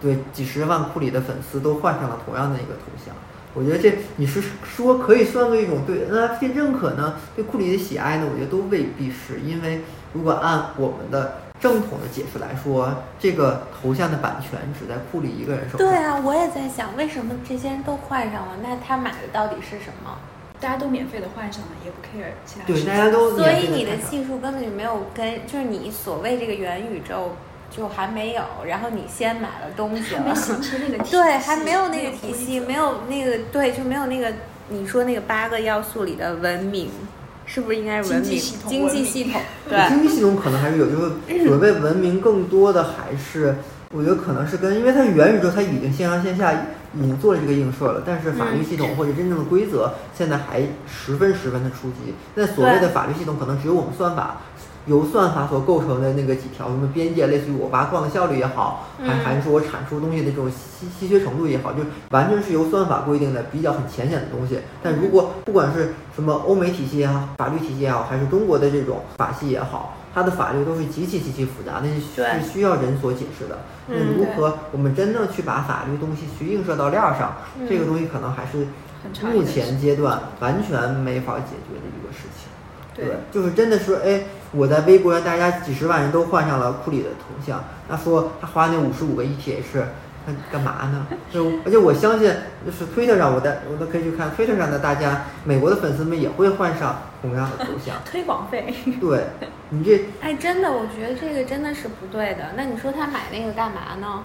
[0.00, 3.14] 对几十万库里的粉丝都换上了同样的一个头像。
[3.54, 8.26] 我觉得这你是说可以算作一种对 NFT 认可呢，对库里的喜爱呢？
[8.32, 9.82] 我觉得都未必是，因为
[10.14, 15.86] 如果按我们的正统的解释来说，这个头像的版权只在库里一个人手上。
[15.86, 18.54] 对啊，我也在想，为什么这些人都换上了？
[18.60, 20.18] 那他买的到底是什么？
[20.58, 27.36] 大家都免费的换上了，也不 care 其他对，事情大家都所以你的技术根本就没有跟，就是你所谓这个元宇宙
[27.70, 34.32] 就还没有，然后你先买了东西了没，形成那个 体系，对，还没有那个体系，没有那个对，就没有那个
[34.68, 36.90] 你说那个八个要素里的文明，
[37.52, 39.42] 是不是应该文明经济系统经济系统？
[39.68, 43.54] 对，经济系统可能还是有，就是所谓文明更多的还是，
[43.90, 46.50] 我觉得可能是跟，因为它元宇宙它已经线上线下
[46.94, 52.14] 已经做了这个映射了，但是法律系统或者真正的规则现在还十分十分的初级。
[52.34, 54.40] 那所谓的法律系统可能只有我们算法。
[54.86, 64.58] 由算法所构成的那个几条什么边界，类似于我挖矿的效率也好，还嗯还是说我产出东西的这种稀稀缺程度也好，就完全是由算法规定的比较很浅显的东西。
[64.82, 73.60] 但如果不管是什么欧美体系也好，法律体系也好，还是中国的这种法系也好，它的法律都是极其极其复杂，那是需要人所解释的。
[73.86, 78.66] 那嗯如何我们真正去把法律东西去映射到链儿上，嗯这个东西可能还是
[79.26, 82.41] 目前阶段完全没法解决的一个事情。
[82.94, 89.62] 对就是真的说，哎，我在微博上，大家几十万人都换上了库里的头像，他说他花那五十五个 ETH，
[90.26, 91.06] 他干嘛呢？
[91.32, 92.32] 就而且我相信，
[92.64, 97.96] 就是 Twitter 上，我的我都可以去看 Twitter 上的大家，美国的粉丝们也会换上同样的头像。
[98.04, 99.24] 推广费，对
[99.70, 102.50] 你这哎，真的，我觉得这个真的是不对的。
[102.56, 104.22] 那你说他买那个干嘛呢？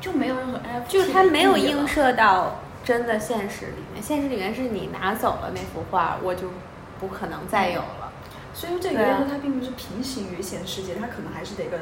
[0.00, 6.48] 就没有任何 NFT，就是他没有映射到真的现实里面，现实里面是你拿走了那幅画，我就
[7.00, 8.07] 不可能再有了。
[8.58, 11.78] 所以说这个对啊元宇宙它并不是平行于现实世界，它可能还是得跟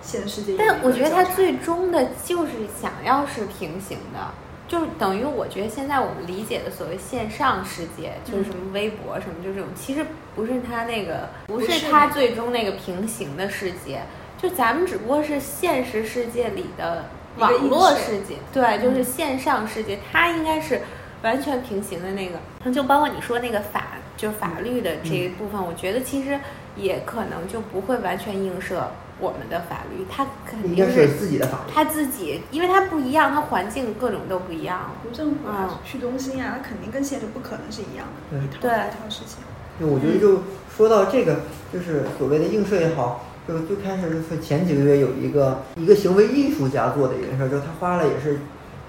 [0.00, 4.30] 现实世界但我觉得它最终的就是想要是平行的，
[4.68, 10.06] 就是等于我觉得现在我们理解的所谓线上世界，就是什么微博什么，就这种，其实
[10.36, 14.02] 不是它那个，不不是是它最终那个平行的世界，
[14.40, 17.06] 就咱们只不过是现实世界里的
[17.38, 19.04] 网络世界，对，就是嗯。
[19.04, 20.82] 线上世界，它应该是
[21.22, 26.38] 完全平行的那个，就包括你说那个法，就是法律的这一部分，我觉得其实
[26.76, 31.72] 也可能就不会完全映射我们的法律，它肯应该定是自己的法律。
[31.72, 34.90] 他自己，因为它不一样，它环境各种都不一样。
[35.04, 39.38] 无政府啊嗯、去中心啊，它肯定跟现实不可能是一样的对一套对一套事情。
[39.80, 40.42] 就我觉得就
[40.76, 41.40] 说到这个，
[41.72, 48.40] 就是所谓的映射也好，就最开始就是前几个月有一个一个行为艺术家做的一件事儿，就是他花了也是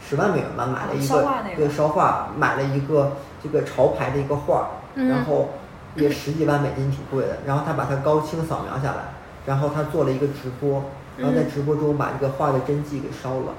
[0.07, 5.49] 十万美元吧，买了一个对烧画，买了一个这个潮牌的一个画然后
[5.95, 7.38] 也十几万美金，挺贵的。
[7.45, 9.13] 然后他把它高清扫描下来，
[9.45, 10.84] 然后他做了一个直播，
[11.17, 13.53] 然后在直播中把这个画的真迹给烧了，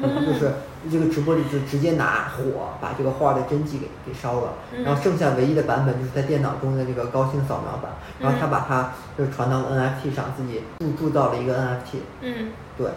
[0.00, 0.52] 然后就是
[0.90, 12.88] 这个直播里就直接拿火把这个画的真迹给给烧了，然后剩下唯一的版本就是在电脑中的这个高清扫描版，然后他把它就传到了 NFT 上，自己铸铸造了一个 NFT，嗯，对。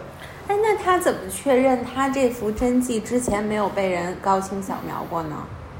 [0.46, 5.36] 哎，那他怎么确认他这幅真迹之前没有被人高清扫描过呢？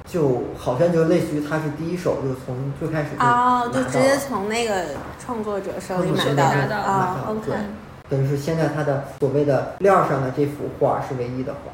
[0.06, 4.84] 就好像就类似于他是第一手，就从最开始就哦，就直接从那个
[5.18, 6.76] 创作者手里买到的。
[6.76, 7.54] 啊对
[8.10, 11.72] 等于是现在他的所谓的料上的这幅画是唯一的画，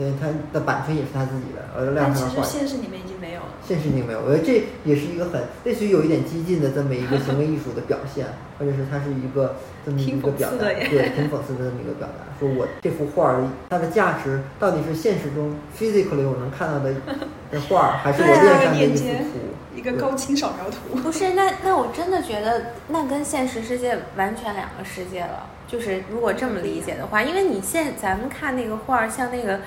[0.00, 3.52] 嗯，因为他的版权也是他自己的，而链但其实儿上的画现实里面已经没有了。
[3.62, 4.20] 现实已经没有。
[4.24, 8.26] 我觉得这也是一个很类似于有一点激进的这么一个行为艺术的表现，
[8.58, 12.24] 或者是它是一个这么一个表达，对，挺讽刺的这么一个表达。
[12.40, 16.94] 说我这幅画儿它的价值到底是现实中 physically 我能看到的
[17.52, 19.38] 的画儿，还是我链上的一幅图？
[19.76, 25.46] 一个高清扫描图，不是，那那我真的觉得那跟现实世界完全两个世界了。
[25.68, 29.60] 就是如果这么理解的话，因为你现咱们看那个画儿，像那个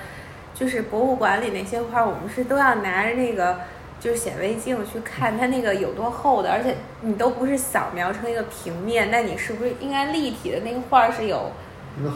[0.54, 3.58] 就是博物馆里那些画儿，我们是都要拿着那个
[3.98, 11.50] 就是显微镜去看它那个有多厚的，而且你都不是扫描成一个平面，那你是不是应该立体的那个画是有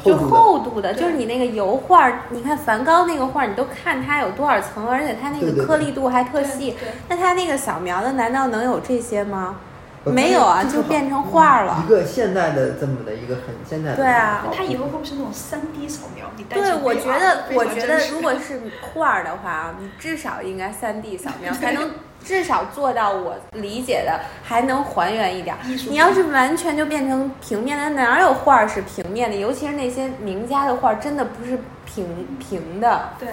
[0.04, 6.76] 就厚度的厚度的，对就是你那个油画，你看梵高那个画，你都看它有多少层，而且它那个颗粒度还特细。
[7.08, 9.56] 那它那个扫描的难道能有这些吗？
[10.04, 11.88] 不没有啊，就变成画儿了一。
[11.88, 16.26] 个现代的这么的一个很现代的对啊它以后会不会是那种三 D 扫描？
[16.36, 21.90] 你戴对，我觉得，我觉得如果是画儿的话，你至少应该三 D 扫描，才能
[22.24, 25.90] 至少做到我理解的，还能还原一点儿艺术。
[25.90, 29.36] 你要是完全就变成平面的，哪有画儿是平面的？
[29.36, 33.10] 尤其是那些名家的画儿，真的不是平平的。
[33.18, 33.28] 对，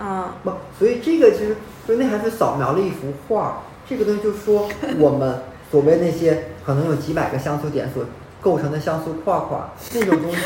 [0.00, 1.56] 嗯，不，所以这个其实
[1.88, 3.52] 就那还是扫描了一幅画儿，
[3.88, 8.04] 这个东西就说我们所谓那些可能有几百个像素点所
[8.40, 10.38] 构成的像素块块儿那种东西，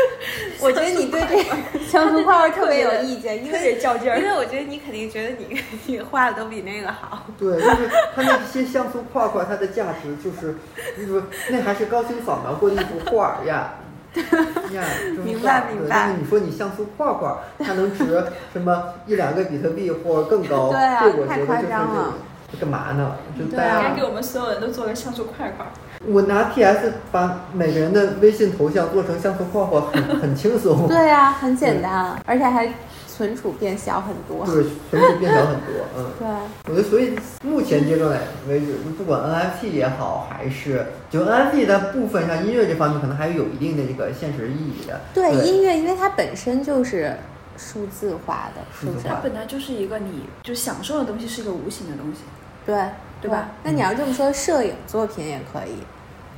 [0.60, 7.26] 我觉得你对这个 像素画儿特别有意见，因特别为较劲儿因为我觉得你肯定觉得你你画的都比那个好。
[7.38, 10.56] 对，就是它那些像素块块，它的价值就是，
[10.96, 13.74] 就是那还是高清扫描过的一幅画儿呀。
[14.72, 14.82] 呀，
[15.22, 20.70] 明白明白但是你说你像素块块，它能值什么一两个比特币或更高？
[20.70, 23.16] 对啊这我太夸觉得就是张了这干嘛呢？
[23.38, 25.66] 就大家应该给我们所有人都做个像素块块。
[26.06, 30.86] 我拿 PS 把每个人的微信头像做成像素块块，很 很轻松。
[30.86, 32.72] 对啊，很简单，而且还
[33.08, 34.46] 存储变小很多。
[34.46, 35.72] 对，存储变小很多。
[35.96, 45.00] 嗯， 对，我觉得所以目前阶段为止，不管 NFT 也好，还是就 NFT 在部分像音乐这方面，可能还是有一定的这个现实意义的。
[45.12, 47.16] 对对音乐，因为它本身就是
[47.56, 52.20] 数字化的，它本来就是一个你就享受的东西，是一个无形的东西。
[52.64, 52.76] 对，
[53.20, 53.48] 对吧？
[53.62, 55.78] 那你要这么说，摄影作品也可以，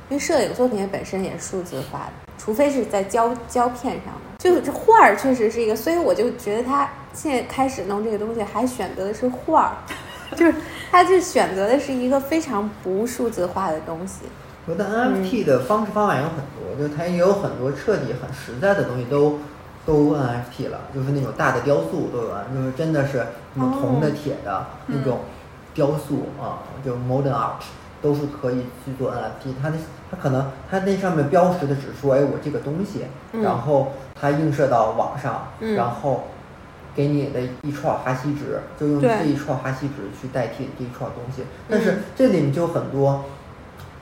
[0.09, 4.37] 因为摄影作品本身也是数字化的，除非是在胶胶片上的。
[4.37, 9.75] 就是这画儿确实是一个，所以我就觉得他现在开始弄这个东西，还选择的是画儿，
[10.37, 10.53] 就是
[10.91, 14.19] 他就选择的是一个非常不数字化的东西。
[14.67, 19.39] 我觉得 NFT 的方式方法有很多，就是它也有很多彻底很实在的东西都
[19.89, 23.25] 都 NFT 了，就是那种大的雕塑都有，就是真的是什
[23.55, 25.21] 么铜的、铁的那种
[25.73, 27.53] 雕塑啊，就 modern art
[27.99, 29.55] 都是可以去做 NFT。
[29.59, 29.75] 它那
[30.11, 33.41] 它可能它那上面标识的只说，哎，我这个东西，嗯。
[33.41, 35.73] 然后它映射到网上，嗯。
[35.73, 36.25] 然后。
[36.95, 43.23] 给你的一串哈希值，就用这一串哈希值去代替这一串东西，但嗯是这里面就有很多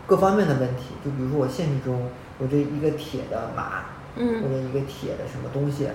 [0.08, 2.08] 各方面的问题，就比如说我现实中
[2.40, 3.86] 我这一个铁的马，
[4.18, 5.88] 或嗯，者一个铁的什么东西，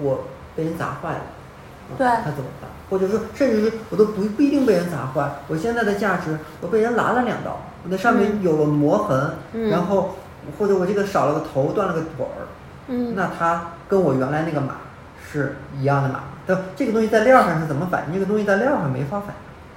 [0.00, 0.24] 我
[0.56, 2.70] 被人砸坏了，啊对他怎么办？
[2.88, 7.52] 或者说，甚至是我都不不一定被人砸坏，我现在的价值我被人拉了两刀，
[7.84, 10.16] 我那上面嗯有了磨痕，嗯然后
[10.58, 12.48] 或者我这个少了个头，断了个腿儿，
[12.88, 14.76] 嗯，那它跟我原来那个马
[15.30, 18.14] 是一样的马，但这个东西在链儿上是怎么反应？
[18.14, 19.34] 这个东西在链儿上没法反应。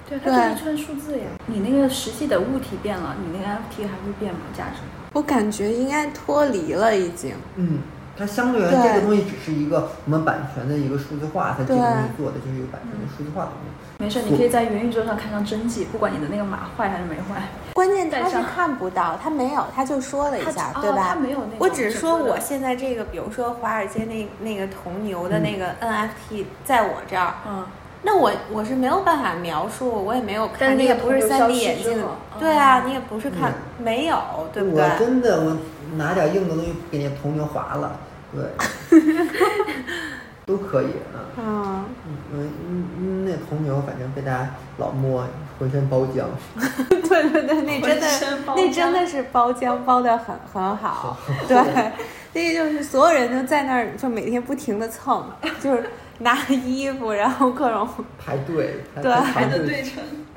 [0.10, 1.26] 对，对它就是一串数字呀。
[1.48, 4.40] 你那个实际的物体变了，你那个 NFT 还会变吗？
[4.56, 4.82] 价值？
[5.14, 7.34] 我感觉应该脱离了，已经。
[7.56, 7.80] 嗯，
[8.18, 13.74] 它相对而言，这个东西只是一个我们版权的一个数字化，它这个东西做的就是一个版权的数字化的东西。
[14.00, 17.42] 没事，你可以在元宇宙上看上真迹，不管你的那个码坏还是没坏。
[17.74, 21.04] 关键他是看不到，他没有，他就说了一下，对吧？
[21.04, 27.66] 哦它没有那个我只是说我现在这个，比如说华尔街那那个铜牛的那个 NFT，在我这儿，嗯，
[28.06, 32.04] 那我我是没有办法描述，我也没有看，你也不是三 D 眼镜，
[32.40, 34.18] 对啊，哦你也不是看，没有，
[34.54, 34.84] 对不对？
[34.84, 35.58] 我真的我
[35.96, 38.00] 拿点硬的东西给那铜牛划了，
[38.34, 39.00] 对，
[40.46, 41.24] 都可以啊。
[41.38, 41.86] 嗯，
[42.34, 45.26] 嗯那铜牛反正被大家老摸，
[45.58, 46.26] 浑身包浆。
[46.90, 48.08] 对对对，那真的
[48.56, 51.58] 那真的是包浆包的很很好，对，
[52.34, 55.24] 那个就是所有人都在那儿，就每天不停的蹭，
[55.62, 55.90] 就是
[56.24, 59.84] 拿衣服，然后各种排队，排对排着队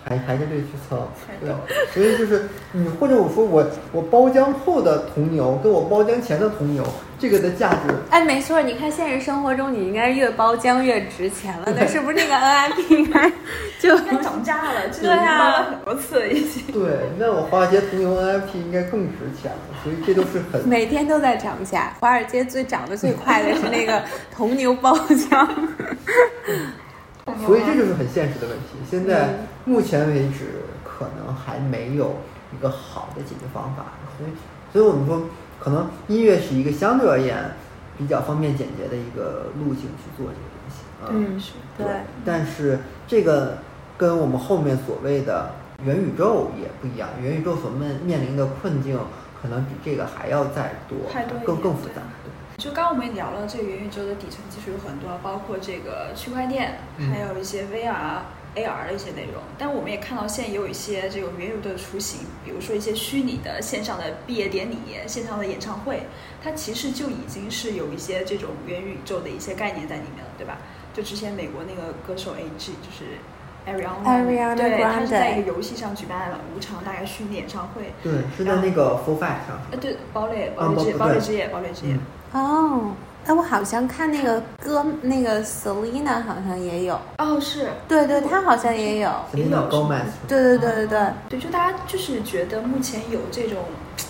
[0.04, 1.08] 排排着队去蹭，
[1.40, 1.52] 对，
[1.92, 6.84] 所以就是你或者我说我我包浆后的铜牛跟我包浆前的铜牛，
[7.26, 13.28] 这个的价值哎，没错，你看现实生活中，你应该越包浆越值钱了，那 是不是那个 NIP 应该
[13.80, 16.62] 就应该涨价了，这对啊包了很多次已经。
[16.72, 21.92] 对，那我华尔街铜牛 NFT 应该更值钱了，所以这都是很每天都在涨价？
[21.98, 24.00] 华尔街最涨得最快的是那个
[24.32, 25.48] 铜牛包浆。
[27.44, 28.78] 所以这就是很现实的问题。
[28.88, 32.16] 现在嗯目前为止，可能还没有
[32.56, 33.84] 一个好的解决方法。
[34.16, 34.30] 所以，
[34.72, 35.20] 所以我们说，
[35.58, 37.52] 可能音乐是一个相对而言
[37.98, 40.76] 比较方便简洁的一个路径去做这个东西。
[41.08, 41.86] 嗯是对
[42.24, 43.58] 但是这个
[43.98, 45.50] 跟我们后面所谓的
[45.84, 48.98] 元宇宙也不一样，元宇宙所面面临的困境
[49.40, 50.98] 可能比这个还要再多，
[51.44, 52.02] 更更复杂。
[52.56, 58.22] 就刚刚我们也聊了，这个元宇宙的底层技术有很多，包括这个区块链，嗯还有一些 VR、
[58.56, 59.42] AR 的一些内容。
[59.58, 64.76] 但我们也看到，现在也有一些这种元宇宙的雏形，比如说一些虚拟的线上的毕业典礼、
[65.06, 66.02] 线上的演唱会，
[66.42, 70.58] 它其实就已经是有一些这种元宇宙的一些概念在里面了，对吧？
[70.94, 72.72] 就之前美国那个歌手 A.G.
[72.82, 73.04] 就是
[73.66, 77.92] Ariana，Ariana 对，他是在一个游戏上举办了五场大概虚拟演唱会。
[78.02, 79.60] 对，是在那个 f o r f i 上。
[79.72, 81.92] 呃，对，堡垒，啊堡垒之堡垒之夜，堡垒之夜。
[81.92, 82.00] 嗯
[82.32, 82.92] 哦，
[83.26, 89.10] 哎，我好像看那个歌，那个 Selina 好像也有，哦，是，对对，她好像也有。
[89.34, 93.64] Selena Gomez，对对对对对，对，就大家就是觉得目前有这种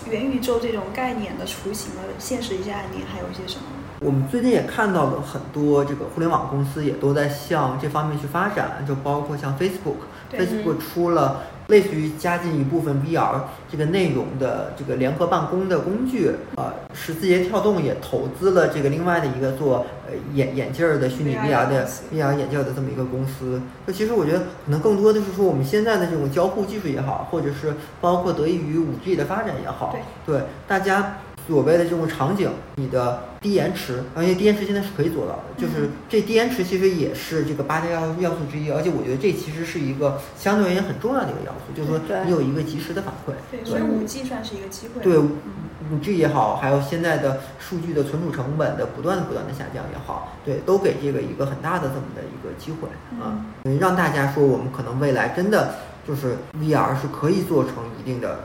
[0.07, 3.63] 元宇宙这种概念的雏形的现实一些案例，还有一些什么？
[4.01, 16.31] 我们最近也看到了很多这个互联网公司也都在向这方面去发展，就包括像 Facebook，Facebook 出了类似于加进一部分 VR 这个内容的这个联合办公的工具。
[16.55, 23.61] 呃，十字节跳动也投资了这个另外的一个做呃眼眼镜儿的虚拟 VR 的 VR 眼镜儿的这么一个公司。
[23.85, 29.95] 就其实我觉得可能更多的是说我们现在的这种交互技术也好，或者是包括得益于 5G 的发展也好，
[30.25, 31.17] 对大家
[31.47, 43.31] 所谓的这种场景，你的低延迟，而且低延迟现在是可以做到的，就是这低延迟其实也是这个八大要要素之一，而且我觉得这其实是一个相对而言很重要的一个要素，就是说你有一个及时的反馈。
[43.49, 45.01] 对，所以五 G 算是一个机会。
[45.01, 45.31] 对嗯
[45.89, 52.89] 五 G 也好，还有现在的数据的存储成本的不断的不断的下降也好，对，都给这个一个很大的这么的一个机会
[53.23, 55.75] 啊，嗯让大家说我们可能未来真的
[56.05, 58.39] 就是 VR 是可以做成一定的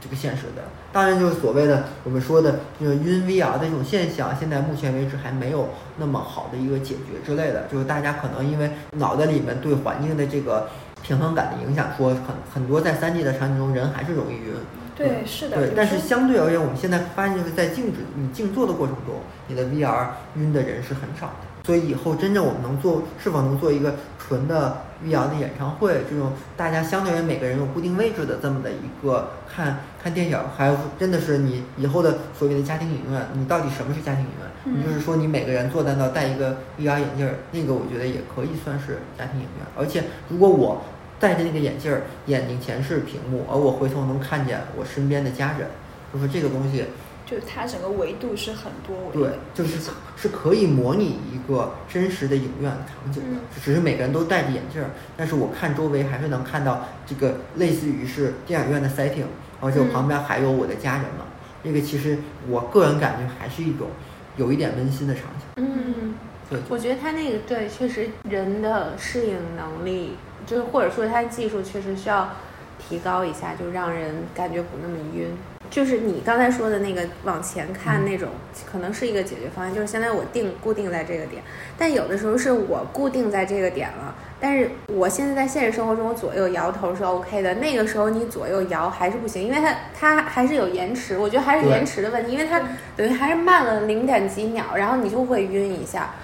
[0.00, 0.62] 这个现实的。
[0.92, 5.68] 当然，就是所谓的我们说的这个晕 VR 的这种现象，现在目前为止还没有
[5.98, 7.66] 那么好的一个解决之类的。
[7.70, 10.68] 就是大家可能因为脑袋里面对环境的这个
[11.02, 14.54] 平衡感的影响，说很很多在 3D 的场景中人还是容易晕。
[14.96, 15.56] 对，是的。
[15.56, 19.14] 对，但是相对而言，我们现在发现就是在静止你静坐的过程中，
[19.46, 21.48] 你的 VR 晕的人是很少的。
[21.64, 34.48] 所以以后真正我们能做，是否能做一个纯的 VR 的演唱会，这种大家相对于每个人有固定位置的这么的一个看看电影，还有真的是你以后的所谓的家庭影院，你到底什么是家庭影院？
[34.64, 39.66] 嗯你就是说你每个人坐在那儿戴一个 VR 眼镜儿，那个我觉得也可以算是家庭影院。
[39.76, 40.82] 而且如果我
[41.20, 45.68] 戴着那个眼镜儿，眼睛前是屏幕，而我回头能看见我身边的家人，
[46.10, 46.86] 就是这个东西，
[47.26, 54.88] 就是它整个维度是很多维对的，，就是是可以模拟一个真实的影院场景的嗯，只是每个人都戴着眼镜儿，
[55.18, 59.24] 但是我看周围还是能看到这个类似于是电影院的 setting，
[59.60, 61.26] 而且我嗯旁边还有我的家人嘛，
[61.64, 63.88] 这个其实我个人感觉还是一种
[64.36, 65.46] 有一点温馨的场景。
[65.56, 66.14] 嗯，
[66.48, 72.30] 对，我觉得他那个对，确实人的适应能力，就是或者说他技术确实需要
[72.78, 75.36] 提高一下，就让人感觉不那么晕。
[75.70, 78.28] 就是你刚才说的那个往前看嗯那种，
[78.70, 79.74] 可能是一个解决方案。
[79.74, 81.42] 就是现在我定固定在这个点，
[81.76, 92.60] 但有的时候是我固定在这个点了，但是我现在在现实生活中我左右摇头是 OK 的，那个时候你左右摇还是不行，因为它它还是有延迟，我觉得还是延迟的问题，因为它
[92.96, 96.14] 等于还是慢了零点几秒，然后你就会晕一下。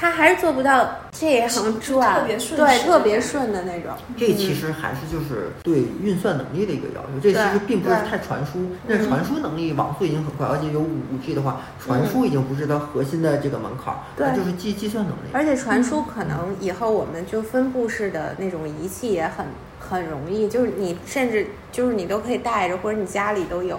[0.00, 3.92] 它还是做不到这行转，特别顺对，特别顺的那种。
[4.16, 15.28] 这其实还是就是对运算能力的一个要求，这其实并不是太传输，但是传输能力网速已经很快，而且有五 G 的话，传输已经不是它核心的这个门槛儿，对它就是计计算能力。
[15.34, 19.44] 而且传输可能以后我们就分布式的那种仪器也很
[19.78, 23.78] 很容易，就是你甚至就是你都可以带着，或者你家里都有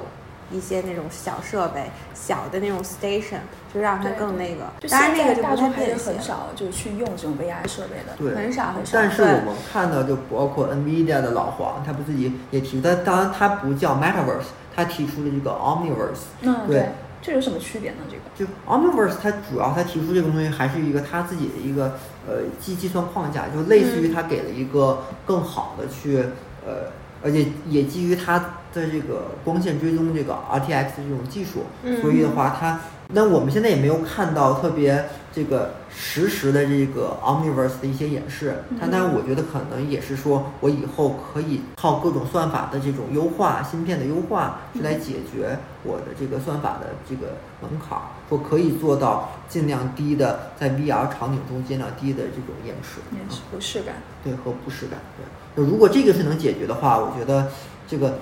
[0.52, 3.40] 一些那种小设备、小的那种 station，
[3.74, 4.66] 就让它更那个。
[4.80, 8.16] 就当然那个就不太现在大众还是便携很，少就去用这种 VR 设备的。
[8.18, 8.92] 对，很少很少。
[8.94, 16.24] 但是我们看到，就包括 NVIDIA 的老黄，他不自己也提，他当然他不叫 Metaverse，他提出了这个 Omniverse。
[16.42, 16.90] 嗯，对对，
[17.22, 17.98] 这有什么区别呢？
[18.10, 18.22] 这个？
[18.36, 21.98] 就 Omniverse，它主要它提出这个东西还是一个它自己的一个
[22.28, 26.18] 呃计计算框架，就类似于它给了一个更好的去
[26.66, 26.92] 呃，
[27.24, 28.44] 而且也基于它
[28.74, 32.80] 的这个光线追踪这个 RTX 这种技术，嗯所以的话它，
[33.14, 53.96] 那我们现在也没有看到特别这个实时的这个 Omniverse 的一些演示，但但是我觉得可能也是说我以后可以靠各种算法的这种优化，芯片的优化，是来解决我的这个算法的这个门槛儿，说可以做到尽量低的在 VR 场景中尽量低的这种延迟，延迟不适感。
[54.24, 55.00] 对和不适感。
[55.18, 57.48] 对，就如果这个是能解决的话，我觉得
[57.88, 58.20] 这个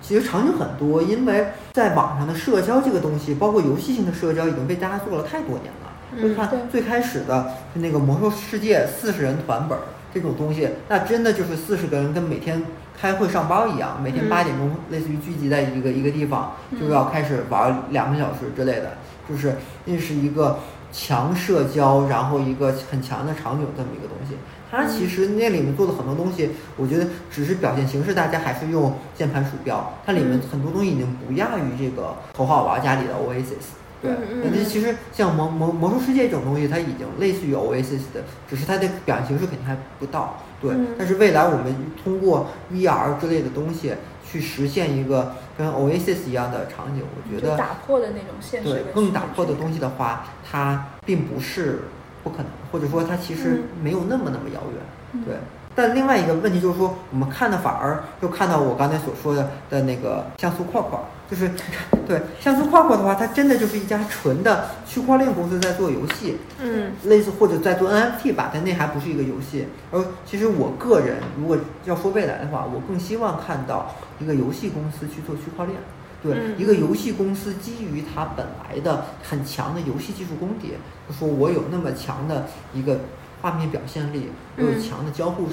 [0.00, 5.88] 其实场景很多，因为在网上的社交这个东西，包括游戏性的社交，已经被大家做了太多年了。
[6.12, 9.82] 嗯就看对最开始的那个魔兽世界四十人团本儿
[10.12, 12.60] 这种东西，那真的就是四十个人跟每天
[13.00, 18.94] 开会上班一样，每天嗯八点钟类似于聚集在一个一个地方，就要开始玩两个小时之类的，
[19.28, 20.58] 就是那是一个
[20.90, 24.34] 强社交，然后一个很强的场景这么一个东西。
[24.70, 29.92] 它其实那里面做的很多东西，我觉得只是表现形式，大家还是用键盘鼠标。
[30.06, 33.76] 它里面嗯很多东西已经不亚于这个头号玩家里的 Oasis。
[34.02, 34.10] 对，
[34.42, 40.38] 那嗯其实像魔魔魔兽世界这种东西，它已经类似于 Oasis 的，只是它的表现形式肯定还不到。
[40.62, 43.92] 对，嗯但是未来我们通过 VR 之类的东西
[44.24, 49.54] 去实现一个跟 Oasis 一样的场景，我觉得打破的那种现实对更打破的。
[49.54, 51.80] 东西的话，它并不是
[52.22, 54.82] 不可能，或者说它其实没有那么那么遥远。
[55.12, 55.34] 嗯对，
[55.74, 60.98] 但另外一个问题就是说，我们看的反而就看到我刚才所说的的那个像素块块，
[61.28, 61.50] 就是
[62.06, 69.66] 对像素块块的话，它真的就是一家纯的区块链公司在做游戏，嗯类似或者在做 NFT 吧，但那还不是一个游戏。
[69.90, 75.76] 而其实我个人如果要说未来的话，我更希望看到一个游戏公司去做区块链。
[76.22, 76.58] 对，嗯。
[76.58, 80.74] 一个游戏公司基于它本来的很强的游戏技术功底，
[81.08, 83.00] 就说我有那么强的一个
[83.40, 84.82] 画面表现力，我有嗯。
[84.82, 85.48] 强的交互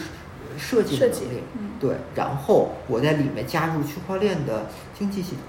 [0.57, 1.69] 设设计的能力，嗯。
[1.79, 5.39] 对，然后我在里面加入区块链的经济系统，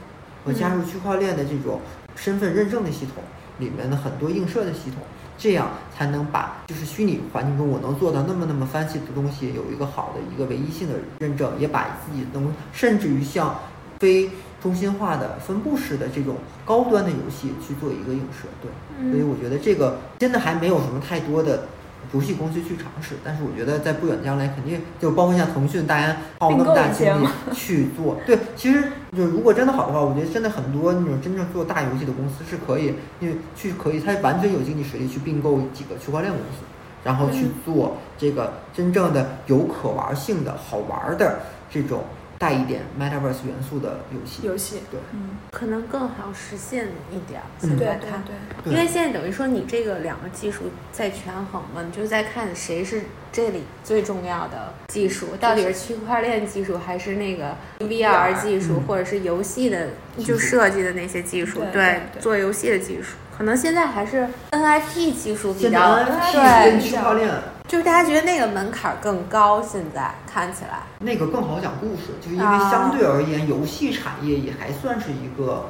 [0.44, 1.80] 我加入区块链的这种
[2.14, 3.22] 身份认证的系统，
[3.58, 5.00] 里面的很多映射的系统，
[5.38, 13.58] 这样才能把就是虚拟环境中我能做到那么那么 fancy 的东西有一个好的一个唯一性的认证，也把自己能甚至于像
[14.00, 14.30] 非
[14.62, 21.64] 中心化的分布式的这种高端的游戏去做一个映射，对，所以嗯我觉得这个真的还没有什么太多的
[22.12, 28.84] 游戏公司去尝试，但是我觉得在不远将来肯定就包括像腾讯，大家耗那么大精力去做，对，其实
[29.16, 36.64] 就如果真的好的话，我觉得真的很多那种真正做大游戏的公司是可以，因为去可以，它完全有经济实力去并购几个区块链公司，
[37.04, 41.40] 然后去做这个真正的有可玩性的好玩的
[41.70, 42.02] 这种
[42.38, 44.46] 带一点 metaverse 元素的游戏。
[44.46, 45.00] 游戏，对。
[45.12, 48.72] 嗯，可能更好实现一点现在看，对对，对。
[48.72, 59.88] 因为现在等于说你这个两个技术在权衡嘛，你就在看谁是这里最重要的技术，到底是区块链技术还是那个 VR 技术，嗯或者是游戏的
[60.24, 67.28] 就设计的那些技术，对对对做游戏的技术，可能现在还是 NFT 技术比现在较 NFT 对跟，区块链
[67.68, 75.66] 就是大家觉得那个门槛更高，现在看起来，那个更好讲故事，就是因为啊相对而言，游戏产业也还算是一个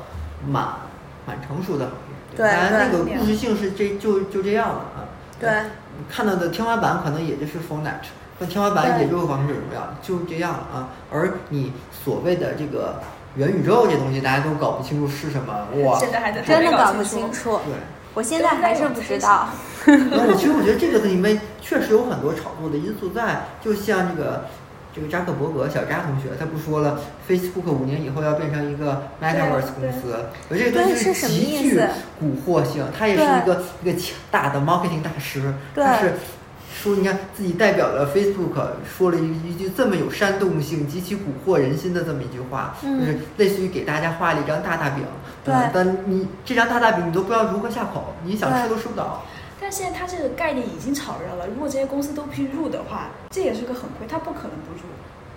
[0.47, 0.65] 蛮
[1.27, 2.37] 蛮成熟的行业。
[2.37, 5.11] 对当然那个故事性是这就就这样了啊。
[5.41, 5.51] 对，
[6.09, 8.07] 看到的天花板可能也就是 Fortnite，
[8.39, 10.89] 那天花板也就是王者荣耀，就这样了啊。
[11.11, 11.73] 而你
[12.05, 13.03] 所谓的这个
[13.35, 15.53] 元宇宙这东西，大家都搞不清楚是什么，
[15.85, 15.99] 哇！
[15.99, 17.33] 现在还在真的搞不清清。
[17.33, 17.59] 楚。
[17.67, 17.75] 对。
[18.19, 19.49] 我现在还是不知道。
[19.87, 24.45] 我其实我觉得这个里面确实有很多炒作的因素在，就像这个
[24.93, 26.99] 这个扎克伯格小扎同学，他不说了
[27.31, 30.17] ，Facebook 五年以后要变成一个 Metaverse 公司，
[30.49, 31.79] 我这个东西是极具
[32.21, 36.15] 蛊惑性，他也是一个一个强大的 marketing 大师，对他是。
[36.81, 38.55] 说你看自己代表了 Facebook，
[38.87, 45.05] 说了一一句这么有煽动性、极其蛊惑人心的这么一句话，嗯就是类似于给大家画了一张大大饼，
[45.45, 49.25] 对呃但你这张大大饼你都不知道如何下口，你想吃都吃不到。
[49.61, 54.87] 但现在它这个概念已经炒热了，如果这些公司都去入的话，这也是个很亏，它不可能不入，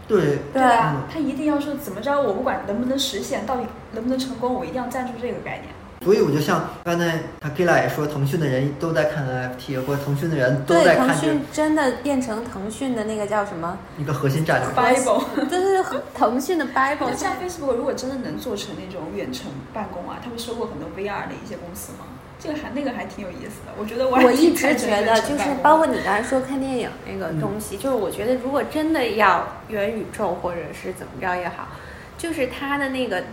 [0.08, 1.04] 对，对吧嗯？
[1.12, 3.64] 它一定要说怎么着，我不管能不能实现，到底
[3.94, 5.70] 能不能成功，我一定要站住这个概念。
[6.04, 13.78] 所以我就像刚才 Takila 也说，腾讯的人都在看 NFT，或者腾讯的人都，在看这腾讯真的变成腾讯的那个叫什么？
[14.00, 14.70] 一个核心战略。
[14.76, 15.24] Bible。
[15.36, 22.06] 对对对，腾讯的 Bible 那像 Facebook 如果真的能做成那种远程办公啊，他们收购很多 VR 的一些公司吗？
[22.40, 31.68] 这个还那个还挺有意思的，我觉得我还我一直觉得，就是包括你刚才说看电影那个嗯东西，就是我觉得如果真的要元宇宙或者是怎么着也好，
[32.18, 33.24] 就是它的那个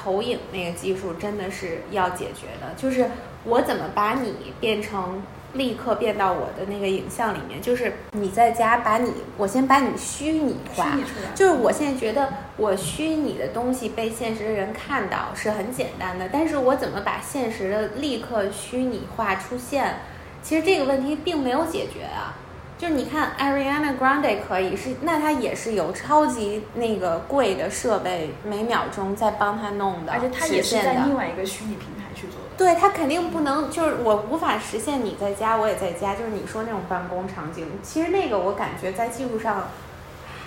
[0.00, 3.10] 投影那个技术真的是要解决的，就是
[3.44, 5.22] 我怎么把你变成。
[5.52, 11.02] 立刻变到我的那个影像里面，就是你在家把你，我先把你虚拟化，拟，
[11.34, 19.96] 就是我现在觉得我虚拟的东西被现实的人看到是很简单的，但是我怎么把现实的立刻虚拟化出现，
[20.40, 22.38] 其实这个问题并没有解决啊。
[22.80, 32.56] 就是你看 Ariana Grande 可以是，那她也是有超级那个贵的设备，每秒钟在帮她弄的，而且它也是在另外一个虚拟平台去做的。
[32.56, 39.68] 对他肯定不能，就是我无法实现你在家，我也在家，就是你说那种办公场景，其实那个我感觉在技术上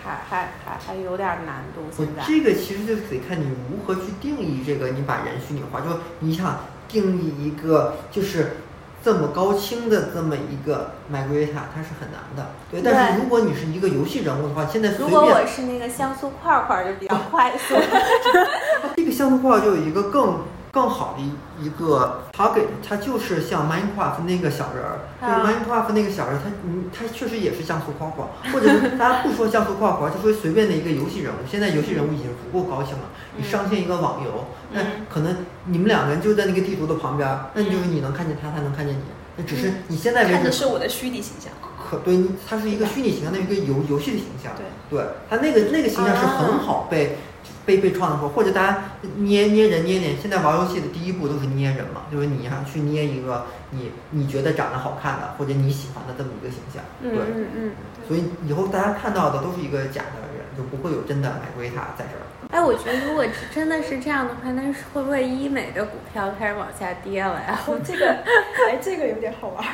[0.03, 1.81] 还还还还有点难度。
[1.85, 8.57] 我现在，这个其实就是得看你如何去定义这个，你把人虚拟化，就是你想定义一个就是
[9.03, 12.51] 这么高清的这么一个 Margarita，它是很难的。
[12.71, 17.75] 对，但是如果你是一个游戏人物的话，现在随如果我是那个像素块块，就比较快速。
[18.95, 20.37] 这个像素块就有一个更
[20.73, 31.37] 更好的一一个 target，它就是像 Minecraft 那个小人儿，就是啊 Minecraft 那个小人儿，他嗯，他确实也是像素框框，或者是大家不说像素框框，就说随便的一个游戏人物。
[31.47, 33.03] 现在游戏人物已经足够高清了，
[33.37, 39.01] 你上线一个网游，那嗯可能你们两个人就在那个地图的旁边儿，那你就是你能看见他，他能看见你。
[39.35, 41.51] 那只是嗯你现在为止看的是我的虚拟形象。
[41.77, 44.51] 可对，你它是一个虚拟形象的一个游游戏的形象。
[44.57, 47.17] 对，对，它那个那个形象是很好被、
[47.65, 48.83] 被被创的时候，或者大家
[49.17, 50.15] 捏捏人捏脸。
[50.21, 56.83] 现在玩游戏的第一步都是捏人嘛，就是你想去捏一个你你觉得长得好看的或者你喜欢的这么一个形象。
[57.01, 57.71] 嗯对，嗯嗯。
[58.07, 62.23] 所以以后大家看到的都是一个假的人，就不会有真的买龟塔在这儿。
[62.51, 67.59] 哎，我觉得如果真的是这样的话，那是会不会医美的股票开始往下跌了呀？
[67.65, 68.09] 哦， 这个，
[68.69, 69.65] 哎，这个有点好玩。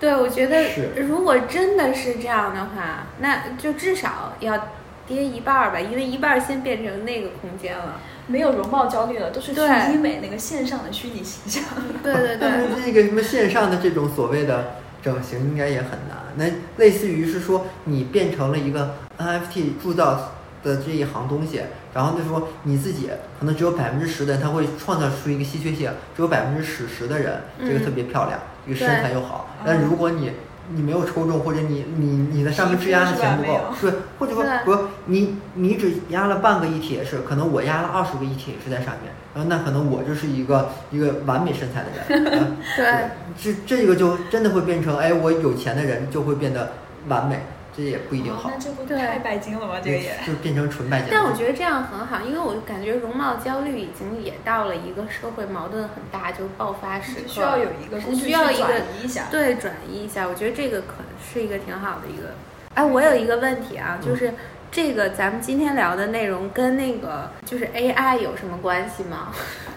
[0.00, 4.58] 对，我觉得是如果真的是这样的话，那就至少要
[5.06, 8.00] 跌一半儿吧，因为一半儿先变成那个空间了。
[8.26, 11.62] 没有容貌焦虑了，都是去对医美那个线上的虚拟形象。
[12.02, 16.24] 对对但对，是这个什么线上的这种所谓的整形应该也很难。
[16.36, 16.46] 那
[16.82, 20.32] 类似于是说你变成了一个 NFT 铸造
[20.62, 21.60] 的这一行东西，
[21.92, 29.50] 然后就说你自己可能只有百分之十的人他会创造出一个稀缺性，只有百分之十十的人这个嗯特别漂亮，这个身材又好。
[29.66, 30.32] 但如果你
[30.72, 42.24] 你没有抽中，或者你你你的上面质押的钱不够，对，或者说对不是你你只压了半个 ETH，可能我压了二十个 ETH 在上面，然后那可能我就是一个一个完美身材的人。
[42.32, 42.86] 嗯 对
[43.36, 46.72] 这这个就真的会变成，哎，我有钱的人就会变得
[47.08, 47.40] 完美，
[47.76, 49.80] 这也不一定好哦那，这不对太拜金了吗？
[49.82, 50.16] 这个也。
[50.26, 51.08] 就变成纯拜金。
[51.10, 59.24] 但我觉得这样很好，因为我感觉容貌焦虑已经也到了一个社会矛盾很大就爆发时刻，需要有一个工具去需要一个转移一下。
[59.30, 60.94] 对转移一下，我觉得这个可
[61.32, 62.34] 是一个挺好的一个。
[62.74, 64.32] 哎，我有一个问题啊，就是
[64.70, 69.32] 这个咱们今天聊的内容跟那个就是 AI 有什么关系吗？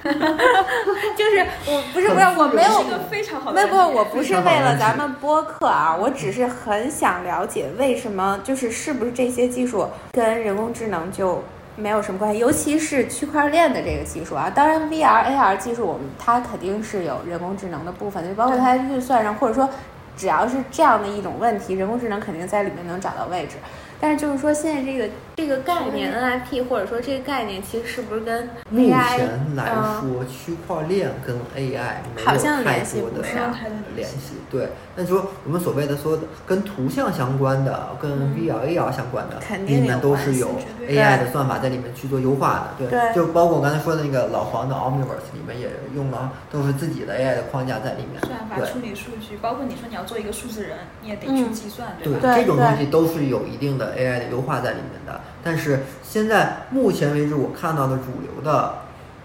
[1.18, 11.43] 就是我不是不是我没有是个非常好的没，不，我不是为了咱们播客啊，我只是很想了解为什么，就是是不是这些技术跟人工智能就
[11.76, 14.49] 没有什么关系，尤其是区块链的这个技术啊。
[14.49, 19.70] 当然，VR、AR 技术我们它肯定是有人工智能的部分，就包括它运算上，或者说
[20.16, 23.58] 只要是这样的一种问题，人工智能肯定在里面能找到位置。
[23.99, 34.34] 但是就是说，现在这个这个概念 N I P，或者说这个概念，其实是不是跟目前来嗯说，区块链跟 AI 没有好像太联系多的不上太多的联系。
[34.50, 40.50] 对，那就说我们所谓的所有的跟图像相关的、跟 VR、AR 相关的，嗯肯定里面都是有
[40.90, 42.90] AI 的算法在里面去做优化的。
[42.90, 48.20] 对就包括我刚才说的那个老黄的 Omniverse 里面也用了，都是自己的 AI 的框架在里面。
[48.26, 52.20] 算法处理数据，包括你说你要做一个数字人，你也得去嗯计算，对吧？
[52.24, 55.22] 对这种东西都是有一定的 AI 的优化在里面的。
[55.44, 58.76] 但是现在目前为止，我看到的主流的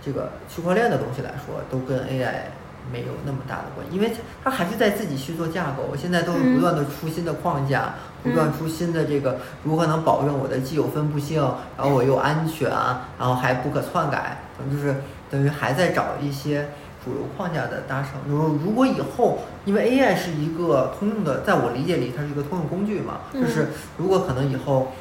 [0.05, 2.51] 这个区块链的东西来说，都跟 AI
[2.93, 4.13] 没有那么大的关系，因为
[4.45, 5.97] 它还是在自己去做架构。
[5.97, 7.95] 现在都是不断的出新的框架，
[8.25, 11.41] 嗯不断出新的这个如何能保证我的既有分布性，
[11.77, 14.97] 然后我又安全，然后还不可篡改，等于就是
[15.31, 16.69] 等于还在找一些。
[17.05, 24.93] 主流框架的达成，如如果以后，因为 AI 是一个通用的，在我理解里，它是一个通用工具嘛，嗯就是如果可能以后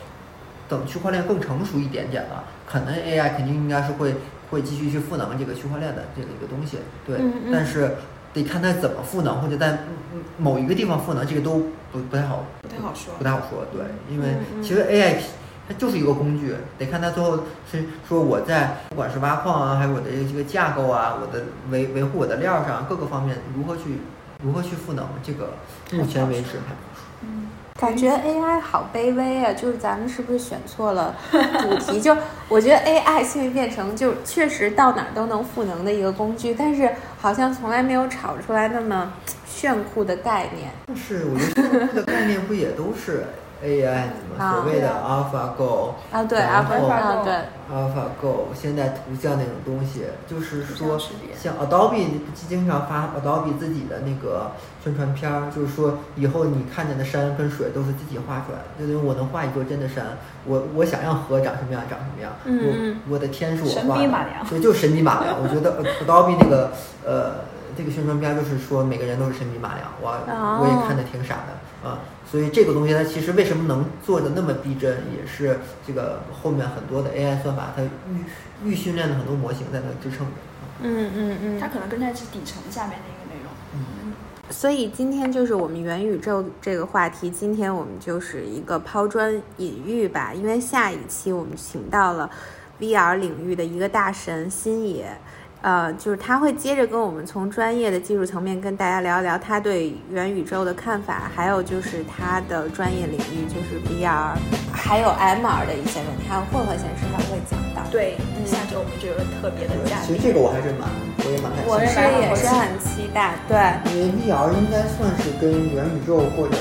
[0.71, 4.15] 等区块链更成熟一点点了，可能 AI 肯定应该是会
[4.49, 7.97] 会继续去赋能这个区块链的这个一个东西，对，嗯嗯但是
[8.33, 9.79] 得看它怎么赋能，或者在
[10.37, 13.23] 某一个地方赋能，这个都不不太好不太好说不。
[13.25, 15.17] 太好说，对，因为其实 AI
[15.67, 23.99] 它就是一个工具，得看它最后是说我在不管是挖矿啊，还有我的这个架构啊，我的维维护我的链儿上各个方面如何去
[24.41, 25.55] 如何去赋能，这个
[25.91, 26.73] 目前为止还。
[26.73, 26.90] 嗯，
[27.81, 29.51] 感觉 AI 好卑微啊！
[29.51, 31.99] 就是咱们是不是选错了 主题？
[31.99, 32.15] 就
[32.47, 36.87] 我觉得 AI 现在变成就确实到哪儿都能赋能的一个工具，但是
[37.19, 39.11] 好像从来没有炒出来那么
[39.47, 40.69] 炫酷的概念。
[40.85, 43.25] 但是我觉得这个概念不也都是
[43.63, 47.33] AI 什啊么所谓的 AlphaGo 啊，对然后啊，对
[47.71, 50.97] ，AlphaGo 现在图像那种东西，就是说
[51.37, 54.51] 像 Adobe 经常发 Adobe 自己的那个
[54.83, 64.45] 宣传片儿，就是说以后你看见的山跟水都是自己画出来的，就等于我能画一座真的山，我我想让河长什么样长什么样，我我的天是我画的，笔马良。
[64.49, 65.35] 对，就神笔马良。
[65.41, 66.71] 我觉得 Adobe 那个
[67.05, 67.35] 呃
[67.77, 71.53] 这个宣传片儿就是说每个人都是神笔马良，我哦我也看的挺傻的
[71.83, 71.99] 啊。
[72.29, 80.33] 所以这个东西它其实为什么能做的那么逼真，也是这个后面很多的 AI 算法它预预训练的很多模型在那支撑着。
[80.81, 83.51] 嗯嗯嗯，它可能跟它是底层下面的一个内容。
[83.73, 84.13] 嗯，
[84.49, 92.29] 所以今天就是我们元宇宙这个话题，今天我们就是一个抛砖引玉吧，因为下一期我们请到了
[92.79, 95.17] VR 领域的一个大神新野。
[95.61, 104.33] 呃，就是他会接着跟我们从专业的技术层面跟大家聊一聊他对元宇宙的看法，还有就是他的专业领域就是 VR，
[104.71, 107.87] 还有 MR 的一些问题，还有混合现实他会讲到。
[107.91, 110.07] 对，嗯下周我们就有个特别的嘉宾。
[110.07, 110.89] 其实这个我还是蛮
[111.23, 111.85] 我也蛮感我是。
[111.93, 113.57] 也是很期待，对，
[113.93, 116.57] 因为 VR 应该算是跟元宇宙或者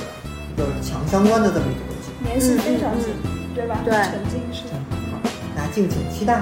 [0.53, 2.12] 比较强相关的这么一个东西。
[2.28, 3.16] 联系非常近，
[3.55, 3.80] 对吧？
[3.82, 4.64] 对沉浸式。
[5.09, 5.16] 好，
[5.57, 6.36] 那敬请期待。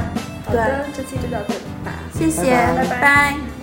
[0.44, 1.92] 好的，这期就到这里吧。
[2.14, 3.57] 谢谢，拜拜拜拜